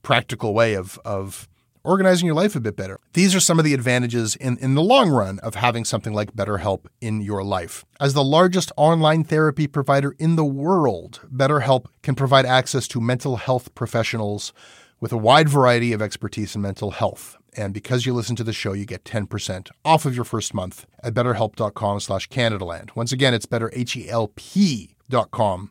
[0.03, 1.49] practical way of of
[1.87, 2.99] organizing your life a bit better.
[3.13, 6.33] These are some of the advantages in, in the long run of having something like
[6.33, 7.85] BetterHelp in your life.
[8.01, 13.37] As the largest online therapy provider in the world, BetterHelp can provide access to mental
[13.37, 14.53] health professionals
[15.01, 17.37] with a wide variety of expertise in mental health.
[17.57, 20.87] And because you listen to the show, you get 10% off of your first month
[21.03, 22.95] at betterhelp.com slash Canadaland.
[22.95, 25.71] Once again, it's betterhelp.com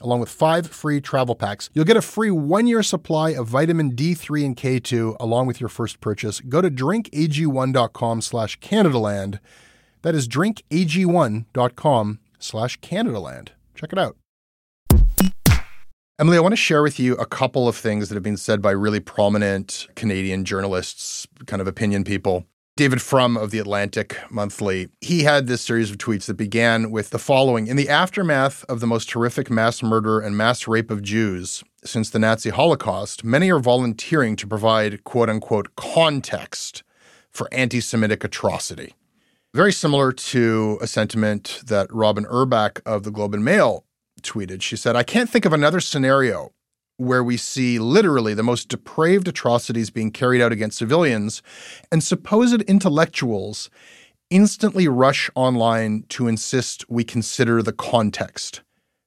[0.00, 1.70] along with five free travel packs.
[1.72, 5.68] You'll get a free one year supply of vitamin D3 and K2 along with your
[5.68, 6.40] first purchase.
[6.40, 9.38] Go to drinkag1.com slash Canadaland.
[10.02, 13.48] That is drinkag1.com slash Canadaland.
[13.74, 14.16] Check it out.
[16.16, 18.62] Emilie, I want to share with you a couple of things that have been said
[18.62, 22.46] by really prominent Canadian journalists, kind of opinion people.
[22.76, 27.10] David Frum of The Atlantic Monthly, he had this series of tweets that began with
[27.10, 31.00] the following In the aftermath of the most horrific mass murder and mass rape of
[31.00, 36.82] Jews since the Nazi Holocaust, many are volunteering to provide quote unquote context
[37.30, 38.96] for anti Semitic atrocity.
[39.54, 43.84] Very similar to a sentiment that Robyn Urback of the Globe and Mail
[44.20, 44.62] tweeted.
[44.62, 46.50] She said, I can't think of another scenario
[46.96, 51.42] where we see literally the most depraved atrocities being carried out against civilians,
[51.90, 53.70] and supposed intellectuals
[54.30, 58.62] instantly rush online to insist we consider the context.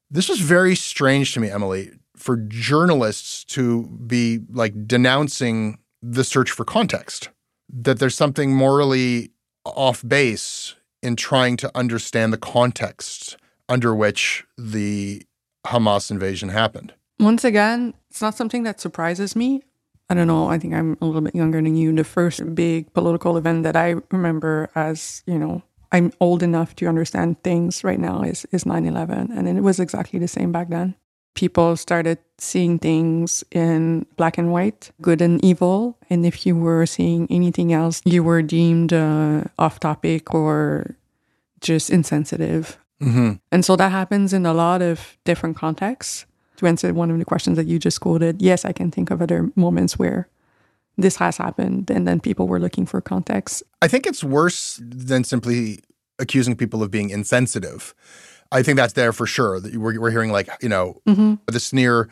[0.10, 6.52] This was very strange to me, Emilie, for journalists to be like denouncing the search
[6.52, 7.30] for context,
[7.70, 9.32] that there's something morally
[9.66, 13.38] off base in trying to understand the context
[13.70, 15.24] under which the
[15.66, 16.94] Hamas invasion happened.
[17.20, 19.64] Once again, it's not something that surprises me.
[20.10, 20.48] I don't know.
[20.48, 21.94] I think I'm a little bit younger than you.
[21.94, 26.88] The first big political event that I remember as, you know, I'm old enough to
[26.88, 29.32] understand things right now is, is 9 11.
[29.32, 30.96] And it was exactly the same back then.
[31.36, 35.98] People started seeing things in black and white, good and evil.
[36.10, 40.96] And if you were seeing anything else, you were deemed uh, off topic or
[41.62, 42.78] just insensitive.
[43.02, 43.34] Mm-hmm.
[43.52, 46.26] And so that happens in a lot of different contexts
[46.58, 49.22] to answer one of the questions that you just quoted, yes, I can think of
[49.22, 50.28] other moments where
[50.98, 53.64] this has happened and then people were looking for context.
[53.82, 55.80] I think it's worse than simply
[56.20, 57.94] accusing people of being insensitive.
[58.52, 59.60] I think that's there for sure.
[59.62, 61.36] We're, we're hearing like, you know, mm-hmm.
[61.46, 62.10] the sneer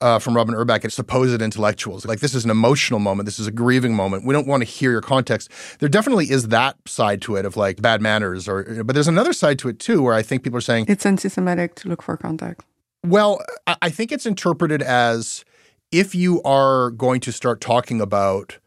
[0.00, 2.06] uh, from Robyn Urback at supposed intellectuals.
[2.06, 3.26] Like, this is an emotional moment.
[3.26, 4.24] This is a grieving moment.
[4.24, 5.50] We don't want to hear your context.
[5.80, 9.32] There definitely is that side to it of like bad manners, or but there's another
[9.32, 12.16] side to it too, where I think people are saying it's anti-Semitic to look for
[12.16, 12.66] context.
[13.04, 15.44] Well, I think it's interpreted as
[15.90, 18.58] if you are going to start talking about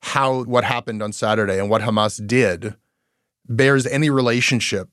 [0.00, 2.74] how what happened on Saturday and what Hamas did
[3.48, 4.88] bears any relationship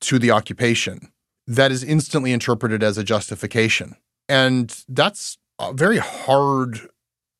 [0.00, 1.12] to the occupation,
[1.46, 3.96] that is instantly interpreted as a justification.
[4.28, 6.80] And that's a very hard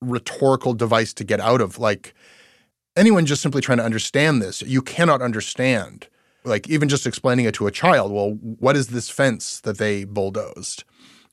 [0.00, 1.78] rhetorical device to get out of.
[1.78, 2.14] Like
[2.96, 6.08] anyone just simply trying to understand this, you cannot understand.
[6.44, 10.04] Like even just explaining it to a child, well, what is this fence that they
[10.04, 10.84] bulldozed?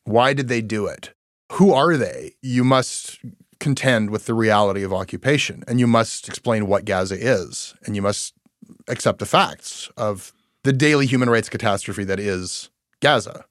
[0.03, 1.13] Why did they do it?
[1.53, 2.35] Who are they?
[2.41, 3.19] You must
[3.59, 8.01] contend with the reality of occupation and you must explain what Gaza is and you
[8.01, 8.33] must
[8.87, 10.33] accept the facts of
[10.63, 12.69] the daily human rights catastrophe that is
[13.01, 13.45] Gaza.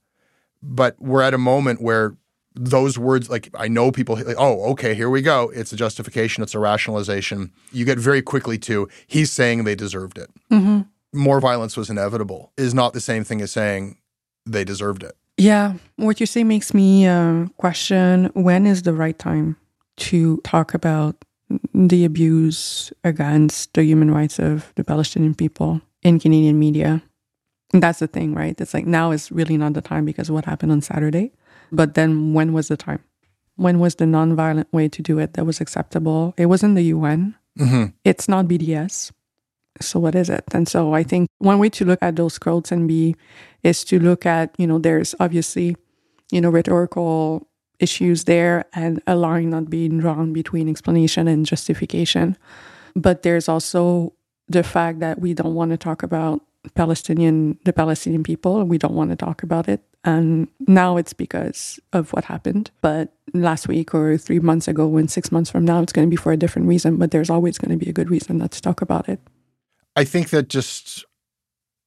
[0.62, 2.16] But we're at a moment where
[2.54, 5.50] those words, like I know people, like, oh, okay, here we go.
[5.54, 7.52] It's a justification, it's a rationalization.
[7.72, 10.30] You get very quickly to he's saying they deserved it.
[10.50, 10.80] Mm-hmm.
[11.12, 13.98] More violence was inevitable is not the same thing as saying
[14.44, 15.16] they deserved it.
[15.38, 19.56] Yeah, what you say makes me uh, question when is the right time
[19.98, 21.24] to talk about
[21.72, 27.02] the abuse against the human rights of the Palestinian people in Canadian media.
[27.72, 28.60] And that's the thing, right?
[28.60, 31.32] It's like now is really not the time because of what happened on Saturday.
[31.70, 33.04] But then when was the time?
[33.56, 36.34] When was the nonviolent way to do it that was acceptable?
[36.36, 37.34] It wasn't the UN.
[37.58, 37.84] Mm-hmm.
[38.04, 39.12] It's not BDS.
[39.80, 40.44] So what is it?
[40.52, 43.16] And so I think one way to look at those quotes and be
[43.62, 45.76] is to look at, you know, there's obviously,
[46.30, 47.46] you know, rhetorical
[47.78, 52.36] issues there and a line not being drawn between explanation and justification.
[52.94, 54.14] But there's also
[54.48, 56.40] the fact that we don't want to talk about
[56.74, 59.80] Palestinian the Palestinian people and we don't want to talk about it.
[60.04, 62.70] And now it's because of what happened.
[62.80, 66.10] But last week or three months ago and six months from now it's going to
[66.10, 66.96] be for a different reason.
[66.96, 69.20] But there's always going to be a good reason not to talk about it.
[69.98, 71.04] I think that just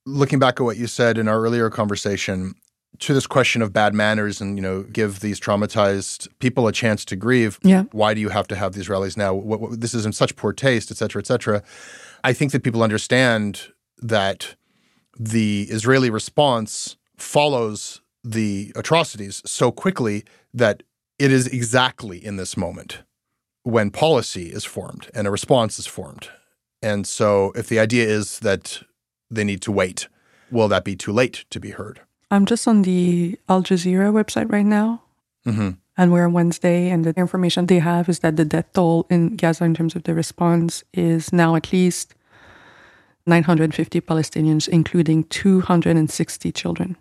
[0.05, 2.55] looking back at what you said in our earlier conversation
[2.99, 7.05] to this question of bad manners and you know give these traumatized people a chance
[7.05, 7.83] to grieve yeah.
[7.93, 9.33] why do you have to have these rallies now?
[9.33, 11.63] What, what, this is in such poor taste et cetera et cetera.
[12.25, 14.55] I think that people understand that
[15.17, 20.83] the israeli response follows the atrocities so quickly that
[21.17, 23.03] it is exactly in this moment
[23.63, 26.27] when policy is formed and a response is formed
[26.81, 28.83] and so, if the idea is that
[29.29, 30.07] they need to wait,
[30.49, 32.01] will that be too late to be heard?
[32.29, 35.03] I'm just on the Al Jazeera website right now.
[35.45, 35.71] Mm-hmm.
[35.97, 39.35] And we're on Wednesday, and the information they have is that the death toll in
[39.35, 42.15] Gaza, in terms of the response, is now at least
[43.25, 46.97] 950 Palestinians, including 260 children.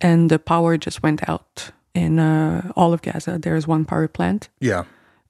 [0.00, 3.38] And the power just went out in uh, all of Gaza.
[3.38, 4.50] There is one power plant.
[4.60, 4.84] Yeah.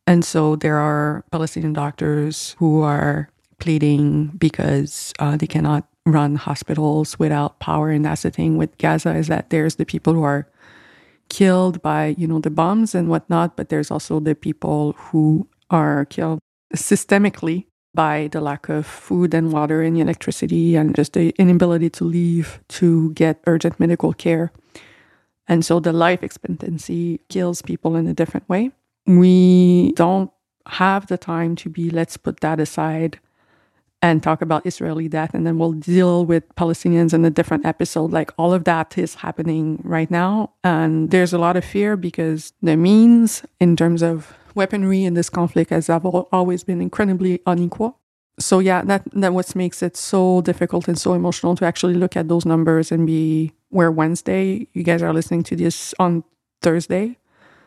[0.07, 3.29] And so there are Palestinian doctors who are
[3.59, 7.91] pleading because uh, they cannot run hospitals without power.
[7.91, 10.49] And that's the thing with Gaza is that there's the people who are
[11.29, 16.05] killed by, you know, the bombs and whatnot, but there's also the people who are
[16.05, 16.39] killed
[16.75, 22.05] systemically by the lack of food and water and electricity and just the inability to
[22.05, 24.53] leave to get urgent medical care.
[25.49, 28.71] And so the life expectancy kills people in a different way.
[29.07, 30.31] We don't
[30.67, 33.19] have the time to be, let's put that aside
[34.03, 38.13] and talk about Israeli death, and then we'll deal with Palestinians in a different episode.
[38.13, 40.53] Like all of that is happening right now.
[40.63, 45.31] And there's a lot of fear because the means in terms of weaponry in this
[45.31, 47.99] conflict has always been incredibly unequal.
[48.39, 52.17] So yeah, that that what makes it so difficult and so emotional to actually look
[52.17, 56.23] at those numbers and be where Wednesday you guys are listening to this on
[56.61, 57.17] Thursday.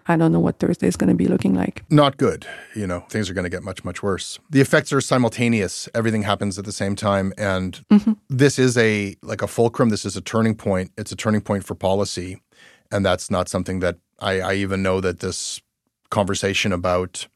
[0.08, 1.84] I don't know what Thursday is going to be looking like.
[1.90, 2.48] Not good.
[2.76, 4.40] You know, things are going to get much, much worse.
[4.50, 5.88] The effects are simultaneous.
[5.94, 7.34] Everything happens at the same time.
[7.38, 8.14] And mm-hmm.
[8.30, 9.90] this is a, like a fulcrum.
[9.90, 10.92] This is a turning point.
[10.98, 12.42] It's a turning point for policy.
[12.92, 15.62] And that's not something that I, I even know that this
[16.10, 17.28] conversation about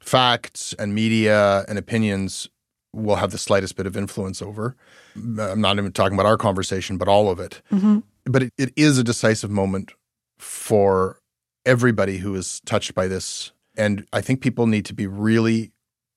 [0.00, 2.48] facts and media and opinions
[2.92, 4.76] will have the slightest bit of influence over.
[5.16, 7.62] I'm not even talking about our conversation, but all of it.
[7.72, 8.00] Mm-hmm.
[8.24, 9.92] But it, it is a decisive moment
[10.38, 11.20] for
[11.66, 13.52] everybody who is touched by this.
[13.76, 15.72] And I think people need to be really,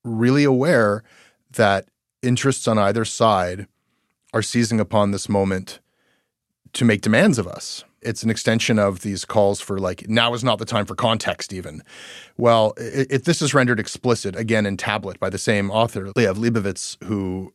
[0.06, 1.04] really aware
[1.52, 1.89] that
[2.22, 3.68] interests on either side
[4.34, 5.80] are seizing upon this moment
[6.74, 7.84] to make demands of us.
[8.02, 11.52] It's an extension of these calls for like now is not the time for context
[11.52, 11.82] even.
[12.38, 17.04] Well if this is rendered explicit again in tablet by the same author Liel Leibovitz
[17.04, 17.54] who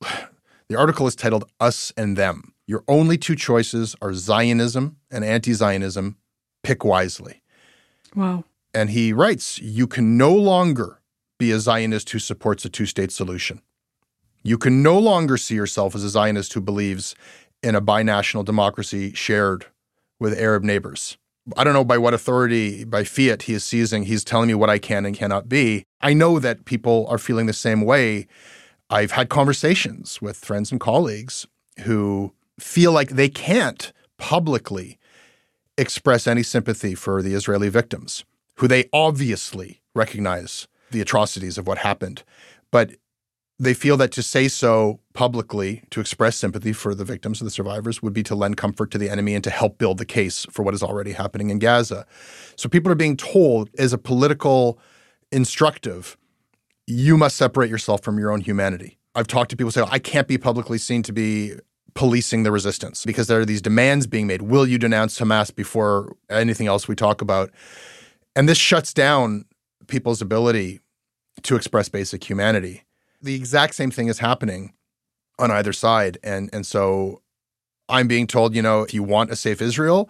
[0.68, 2.52] the article is titled us and them.
[2.66, 6.16] Your only two choices are zionism and anti-zionism
[6.66, 7.42] pick wisely
[8.14, 8.44] wow
[8.74, 11.00] and he writes you can no longer
[11.38, 13.60] be a zionist who supports a two-state solution
[14.46, 17.16] you can no longer see yourself as a zionist who believes
[17.64, 19.66] in a binational democracy shared
[20.20, 21.18] with Arab neighbors.
[21.56, 24.04] I don't know by what authority, by fiat, he is seizing.
[24.04, 25.84] He's telling me what I can and cannot be.
[26.00, 28.28] I know that people are feeling the same way.
[28.88, 31.46] I've had conversations with friends and colleagues
[31.80, 34.96] who feel like they can't publicly
[35.78, 38.24] express any sympathy for the Israeli victims,
[38.56, 42.22] who they obviously recognize the atrocities of what happened.
[42.70, 42.92] But
[43.58, 47.52] they feel that to say so publicly, to express sympathy for the victims and the
[47.52, 50.46] survivors, would be to lend comfort to the enemy and to help build the case
[50.50, 52.06] for what is already happening in Gaza.
[52.56, 54.78] So people are being told, as a political
[55.32, 56.18] instructive,
[56.86, 58.98] you must separate yourself from your own humanity.
[59.14, 61.54] I've talked to people who say, I can't be publicly seen to be
[61.96, 64.42] policing the resistance because there are these demands being made.
[64.42, 67.50] Will you denounce Hamas before anything else we talk about?
[68.36, 69.46] And this shuts down
[69.88, 70.80] people's ability
[71.42, 72.84] to express basic humanity
[73.22, 74.72] the exact same thing is happening
[75.38, 76.18] on either side.
[76.22, 77.22] And and so
[77.88, 80.08] I'm being told, you know, if you want a safe Israel,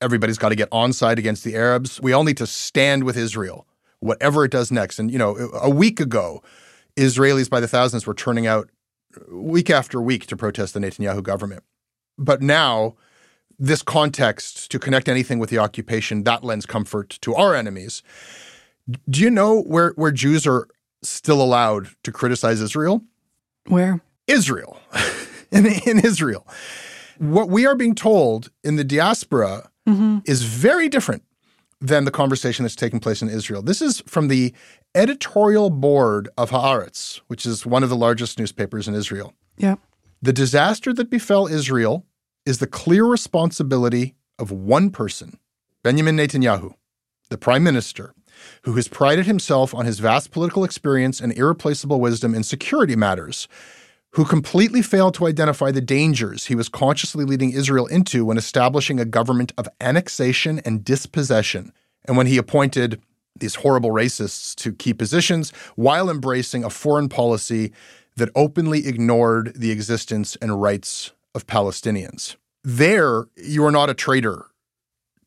[0.00, 2.00] everybody's got to get on side against the Arabs.
[2.00, 3.66] We all need to stand with Israel,
[4.00, 4.98] whatever it does next.
[4.98, 6.42] And you know, a week ago,
[6.96, 8.70] Israelis by the thousands were turning out
[9.28, 11.62] week after week to protest the Netanyahu government.
[12.18, 12.96] But now
[13.58, 18.02] this context to connect anything with the occupation that lends comfort to our enemies.
[19.08, 20.68] Do you know where where Jews are
[21.02, 23.02] still allowed to criticize Israel?
[23.66, 24.00] Where?
[24.26, 24.80] Israel.
[25.50, 26.46] in, in Israel.
[27.18, 30.18] What we are being told in the diaspora mm-hmm.
[30.26, 31.22] is very different
[31.84, 33.60] than the conversation that's taking place in Israel.
[33.60, 34.54] This is from the
[34.94, 39.34] editorial board of Haaretz, which is one of the largest newspapers in Israel.
[39.58, 39.76] Yeah.
[40.22, 42.06] The disaster that befell Israel
[42.46, 45.38] is the clear responsibility of one person,
[45.82, 46.74] Benjamin Netanyahu,
[47.28, 48.14] the prime minister,
[48.62, 53.46] who has prided himself on his vast political experience and irreplaceable wisdom in security matters,
[54.14, 59.00] who completely failed to identify the dangers he was consciously leading Israel into when establishing
[59.00, 61.72] a government of annexation and dispossession,
[62.04, 63.02] and when he appointed
[63.36, 67.72] these horrible racists to key positions while embracing a foreign policy
[68.16, 72.36] that openly ignored the existence and rights of Palestinians.
[72.62, 74.46] There, you are not a traitor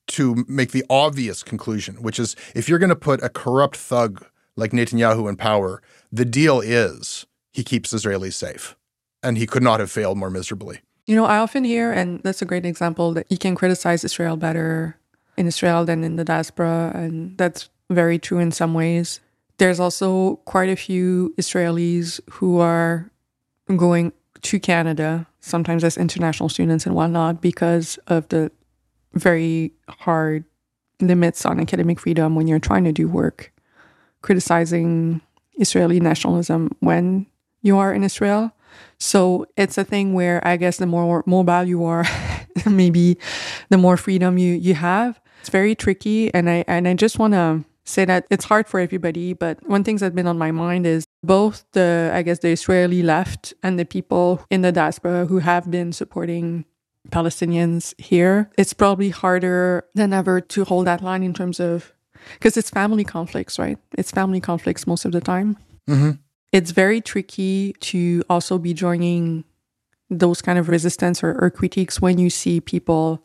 [0.08, 4.26] to make the obvious conclusion, which is if you're going to put a corrupt thug
[4.56, 7.26] like Netanyahu in power, the deal is
[7.58, 8.76] he keeps Israelis safe.
[9.24, 10.82] And he could not have failed more miserably.
[11.08, 14.38] You know, I often hear, and that's a great example, that you can criticize Israel
[14.38, 14.96] better
[15.38, 16.92] in Israel than in the diaspora.
[16.94, 19.22] And that's very true in some ways.
[19.58, 23.10] There's also quite a few Israelis who are
[23.76, 28.52] going to Canada, sometimes as international students and whatnot, because of the
[29.16, 30.44] very hard
[31.02, 33.52] limits on academic freedom when you're trying to do work,
[34.22, 35.22] criticizing
[35.58, 37.26] Israeli nationalism when
[37.68, 38.52] you are in Israel.
[39.00, 42.06] So it's a thing where I guess the more mobile you are,
[42.66, 43.18] maybe
[43.70, 45.20] the more freedom you, you have.
[45.42, 46.34] It's very tricky.
[46.34, 49.84] And I, and I just want to say that it's hard for everybody, but one
[49.84, 53.80] thing that's been on my mind is both the, I guess, the Israeli left and
[53.80, 56.66] the people in the diaspora who have been supporting
[57.12, 58.50] Palestinians here.
[58.58, 61.94] It's probably harder than ever to hold that line in terms of,
[62.34, 63.78] because it's family conflicts, right?
[63.98, 65.58] It's family conflicts most of the time.
[65.88, 66.12] Mm-hmm.
[66.52, 69.44] It's very tricky to also be joining
[70.10, 73.22] those kind of resistance or, or critiques when you see people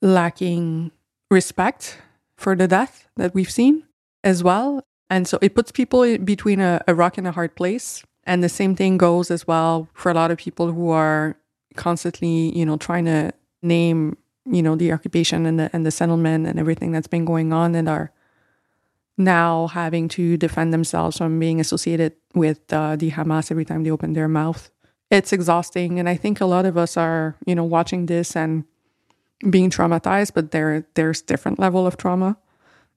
[0.00, 0.92] lacking
[1.30, 1.98] respect
[2.36, 3.82] for the death that we've seen
[4.22, 4.82] as well.
[5.10, 8.04] And so it puts people between a, a rock and a hard place.
[8.24, 11.36] And the same thing goes as well for a lot of people who are
[11.76, 13.32] constantly, you know, trying to
[13.62, 17.52] name, you know, the occupation and the and the settlement and everything that's been going
[17.52, 18.12] on and are
[19.18, 23.90] now having to defend themselves from being associated with uh, the Hamas every time they
[23.90, 24.70] open their mouth.
[25.10, 28.64] It's exhausting, and I think a lot of us are, you know, watching this and
[29.48, 32.36] being traumatized, but there there's different level of trauma.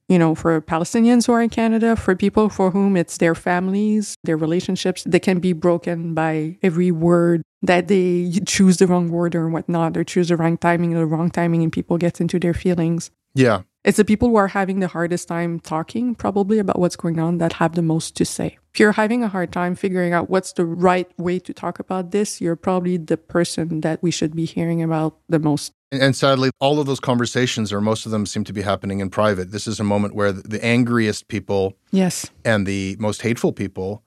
[0.08, 4.16] You know, for Palestinians who are in Canada, for people for whom it's their families,
[4.24, 9.34] their relationships, they can be broken by every word that they choose the wrong word
[9.34, 12.38] or whatnot, or choose the wrong timing or the wrong timing, and people get into
[12.38, 13.10] their feelings.
[13.34, 13.62] Yeah.
[13.84, 17.38] It's the people who are having the hardest time talking, probably about what's going on,
[17.38, 18.58] that have the most to say.
[18.72, 22.12] If you're having a hard time figuring out what's the right way to talk about
[22.12, 25.72] this, you're probably the person that we should be hearing about the most.
[25.90, 29.10] And sadly, all of those conversations, or most of them, seem to be happening in
[29.10, 29.50] private.
[29.50, 32.30] This is a moment where the angriest people yes.
[32.44, 34.04] and the most hateful people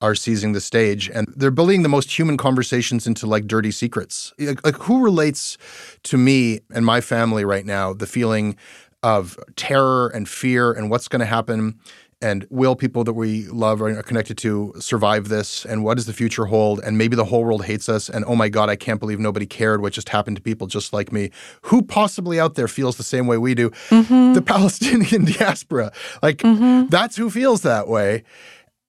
[0.00, 4.32] are seizing the stage and they're building the most human conversations into like dirty secrets.
[4.38, 5.56] Like, like, who relates
[6.04, 8.56] to me and my family right now the feeling
[9.02, 11.78] of terror and fear and what's going to happen
[12.22, 16.06] and will people that we love or are connected to survive this and what does
[16.06, 16.80] the future hold?
[16.80, 19.46] And maybe the whole world hates us and oh my god I can't believe nobody
[19.46, 21.30] cared what just happened to people just like me.
[21.62, 23.70] Who possibly out there feels the same way we do?
[23.90, 24.32] Mm-hmm.
[24.32, 25.92] the Palestinian diaspora.
[26.22, 26.88] Like mm-hmm.
[26.88, 28.24] that's who feels that way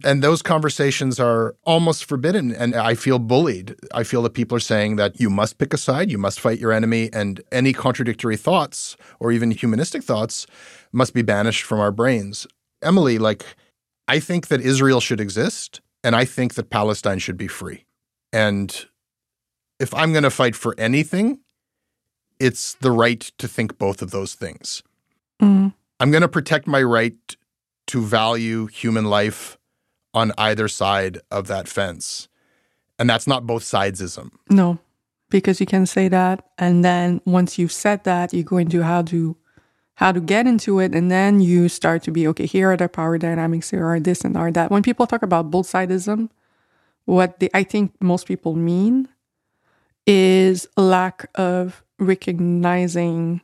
[0.03, 2.53] and those conversations are almost forbidden.
[2.53, 3.75] And I feel bullied.
[3.93, 6.59] I feel that people are saying that you must pick a side, you must fight
[6.59, 10.45] your enemy, and any contradictory thoughts or even humanistic thoughts
[10.91, 12.45] must be banished from our brains.
[12.81, 13.43] Emilie, like,
[14.07, 17.85] I think that Israel should exist, and I think that Palestine should be free.
[18.31, 18.85] And
[19.79, 21.39] if I'm going to fight for anything,
[22.39, 24.83] it's the right to think both of those things.
[25.41, 25.73] Mm.
[25.99, 27.15] I'm going to protect my right
[27.87, 29.56] to value human life
[30.17, 32.27] on either side of that fence.
[32.99, 34.31] And that's not both sidesism.
[34.49, 34.79] No,
[35.29, 36.49] because you can say that.
[36.57, 39.37] And then once you've said that, you go into how to
[39.95, 40.93] how to get into it.
[40.93, 44.21] And then you start to be, okay, here are the power dynamics, here are this
[44.21, 44.69] and are that.
[44.69, 46.29] When people talk about both sidism,
[47.05, 49.07] what they, I think most people mean
[50.05, 53.41] is lack of recognizing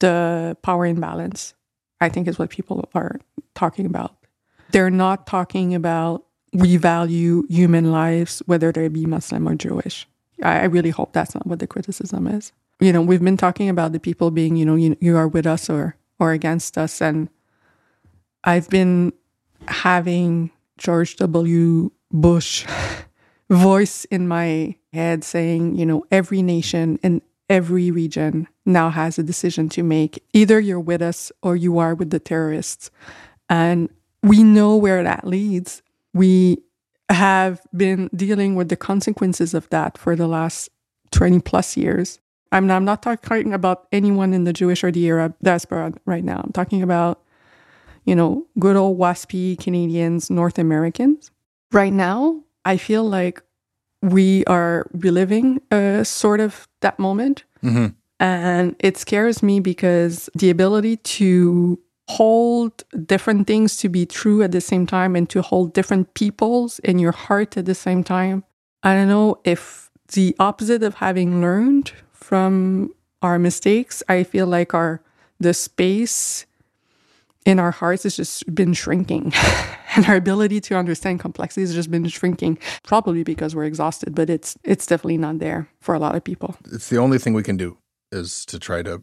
[0.00, 1.54] the power imbalance.
[2.00, 3.20] I think is what people are
[3.54, 4.16] talking about.
[4.72, 10.06] They're not talking about we value human lives, whether they be Muslim or Jewish.
[10.42, 12.52] I, I really hope that's not what the criticism is.
[12.80, 15.46] You know, we've been talking about the people being, you know, you, you are with
[15.46, 17.30] us or or against us, and
[18.44, 19.12] I've been
[19.68, 21.90] having George W.
[22.10, 22.66] Bush
[23.50, 29.22] voice in my head saying, you know, every nation in every region now has a
[29.22, 30.22] decision to make.
[30.32, 32.90] Either you're with us or you are with the terrorists.
[33.48, 33.90] And
[34.22, 35.82] we know where that leads.
[36.12, 36.62] We
[37.08, 40.70] have been dealing with the consequences of that for the last
[41.10, 42.20] 20 plus years.
[42.52, 46.24] I'm not, I'm not talking about anyone in the Jewish or the Arab diaspora right
[46.24, 46.40] now.
[46.44, 47.22] I'm talking about,
[48.04, 51.30] you know, good old waspy Canadians, North Americans.
[51.72, 53.42] Right now, I feel like
[54.02, 57.44] we are reliving a sort of that moment.
[57.62, 57.88] Mm-hmm.
[58.18, 61.78] And it scares me because the ability to
[62.16, 66.78] hold different things to be true at the same time and to hold different peoples
[66.80, 68.42] in your heart at the same time.
[68.82, 72.92] I don't know if the opposite of having learned from
[73.22, 75.02] our mistakes, I feel like our
[75.38, 76.46] the space
[77.46, 79.32] in our hearts has just been shrinking.
[79.96, 84.28] and our ability to understand complexity has just been shrinking, probably because we're exhausted, but
[84.30, 86.56] it's it's definitely not there for a lot of people.
[86.72, 87.78] It's the only thing we can do
[88.12, 89.02] is to try to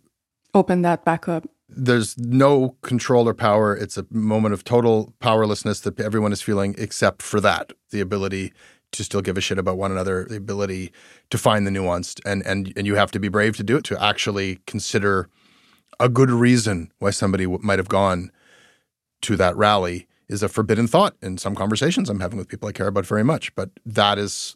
[0.53, 1.47] open that back up.
[1.69, 3.75] There's no control or power.
[3.75, 8.53] It's a moment of total powerlessness that everyone is feeling, except for that the ability
[8.93, 10.93] to still give a shit about one another, the ability
[11.29, 13.83] to find the nuanced, and and and you have to be brave to do it.
[13.85, 15.29] To actually consider
[15.99, 18.31] a good reason why somebody w- might have gone
[19.23, 22.71] to that rally is a forbidden thought in some conversations I'm having with people I
[22.71, 23.53] care about very much.
[23.55, 24.55] But that is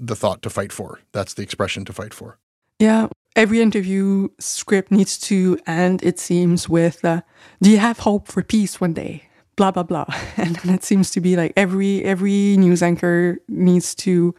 [0.00, 1.00] the thought to fight for.
[1.12, 2.38] That's the expression to fight for.
[2.78, 7.22] Yeah, every interview script needs to end, it seems, with uh,
[7.62, 9.24] Do you have hope for peace one day?
[9.56, 10.06] Blah, blah, blah.
[10.36, 14.34] And it seems to be like every every news anchor needs to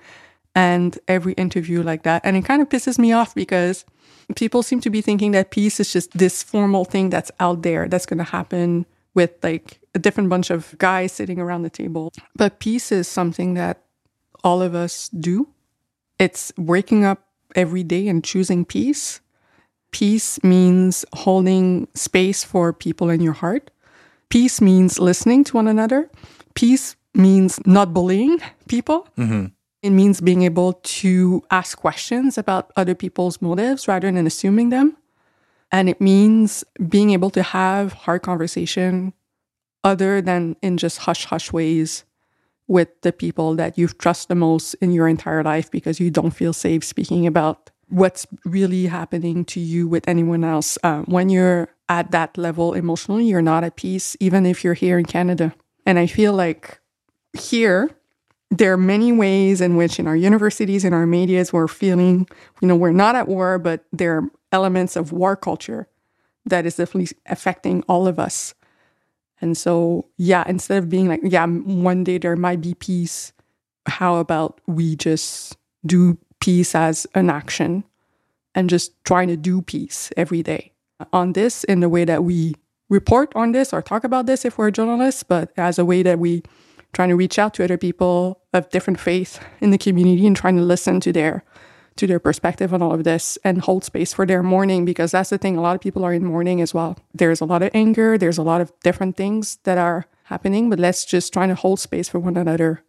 [0.56, 2.22] end every interview like that.
[2.26, 3.86] And it kind of pisses me off because
[4.36, 7.88] people seem to be thinking that peace is just this formal thing that's out there
[7.88, 8.86] that's going to happen
[9.16, 12.14] with like a different bunch of guys sitting around the table.
[12.36, 13.84] But peace is something that
[14.44, 15.50] all of us do.
[16.20, 19.22] It's waking up every day and choosing peace.
[19.92, 23.72] Peace means holding space for people in your heart.
[24.30, 26.10] Peace means listening to one another.
[26.54, 29.08] Peace means not bullying people.
[29.18, 29.48] Mm-hmm.
[29.82, 34.98] It means being able to ask questions about other people's motives rather than assuming them.
[35.72, 39.14] And it means being able to have hard conversation
[39.84, 42.04] other than in just hush hush ways
[42.70, 46.32] with the people that you've trust the most in your entire life because you don't
[46.32, 50.78] feel safe speaking about what's really happening to you with anyone else.
[50.84, 55.00] Uh, when you're at that level emotionally, you're not at peace, even if you're here
[55.00, 55.52] in Canada.
[55.88, 56.80] And I feel like
[57.34, 57.90] here,
[58.52, 62.28] there are many ways in which in our universities in our medias we're feeling
[62.62, 65.88] you know we're not at war but there are elements of war culture
[66.46, 68.56] that is definitely affecting all of us
[69.42, 73.34] and so yeah instead of being like yeah one day there might be peace
[73.86, 77.84] how about we just do peace as an action
[78.56, 80.72] and just trying to do peace every day?
[81.14, 82.56] On this in the way that we
[82.90, 86.20] report on this or talk about this if we're journalists but as a way that
[86.20, 86.44] we
[86.92, 90.58] trying to reach out to other people of different faith in the community and trying
[90.58, 91.44] to listen to their
[92.00, 95.30] to their perspective on all of this and hold space for their mourning because that's
[95.30, 95.58] the thing.
[95.58, 96.98] A lot of people are in mourning as well.
[97.14, 98.18] There's a lot of anger.
[98.18, 101.80] There's a lot of different things that are happening but let's just try to hold
[101.80, 102.84] space for one another.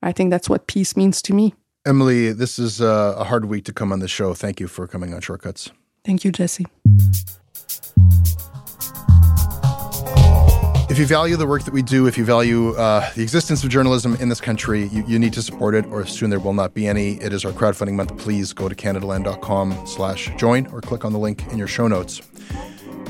[0.00, 1.54] I think that's what peace means to me.
[1.84, 4.32] Emilie, this is uh, a hard week to come on the show.
[4.34, 5.70] Thank you for coming on Short Cuts.
[6.04, 6.66] thank you jesse
[10.90, 13.68] If you value the work that we do, if you value uh, the existence of
[13.68, 16.72] journalism in this country, you, you need to support it, or soon there will not
[16.72, 17.20] be any.
[17.20, 18.16] It is our crowdfunding month.
[18.16, 22.22] Please go to canadaland.com slash join or click on the link in your show notes.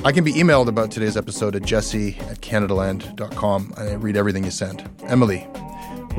[0.04, 3.74] I can be emailed about today's episode at jesse at canadaland.com.
[3.76, 4.88] I read everything you send.
[5.04, 5.46] Emilie,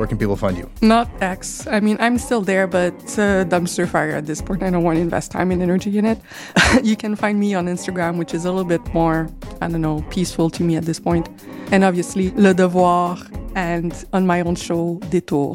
[0.00, 0.68] where can people find you?
[0.80, 1.66] Not X.
[1.66, 4.62] I mean, I'm still there, but it's a dumpster fire at this point.
[4.62, 6.18] I don't want to invest time and energy in it.
[6.82, 9.28] you can find me on Instagram, which is a little bit more,
[9.60, 11.28] I don't know, peaceful to me at this point.
[11.70, 13.18] And obviously, Le Devoir
[13.54, 15.54] and on my own show, Détour.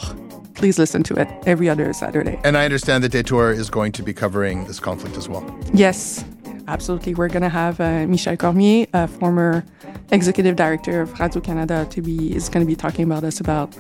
[0.54, 2.40] Please listen to it every other Saturday.
[2.44, 5.44] And I understand that Detour is going to be covering this conflict as well.
[5.74, 6.24] Yes,
[6.68, 7.16] absolutely.
[7.16, 9.66] We're going to have uh, Michel Cormier, a former
[10.12, 13.76] executive director of Radio Canada, to be is going to be talking about us about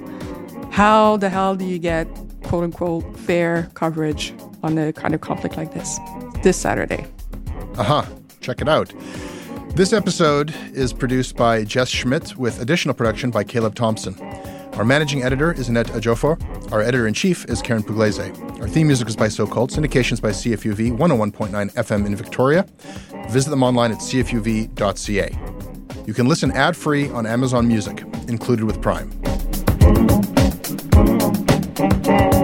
[0.75, 2.05] how the hell do you get
[2.43, 5.99] quote unquote fair coverage on a kind of conflict like this
[6.43, 7.07] this Saturday.
[7.77, 8.11] Aha, uh-huh.
[8.41, 8.93] check it out.
[9.69, 14.19] This episode is produced by Jess Schmidt with additional production by Caleb Thompson.
[14.73, 16.35] Our managing editor is Annette Ejiofor.
[16.73, 18.59] Our editor in chief is Karyn Pugliese.
[18.59, 19.71] Our theme music is by So Called.
[19.71, 22.67] Syndications by CFUV 101.9 FM in Victoria.
[23.29, 25.29] Visit them online at cfuv.ca.
[26.05, 29.09] You can listen ad free on Amazon Music, included with Prime.
[30.25, 31.45] Boom,
[31.75, 32.34] boom, boom.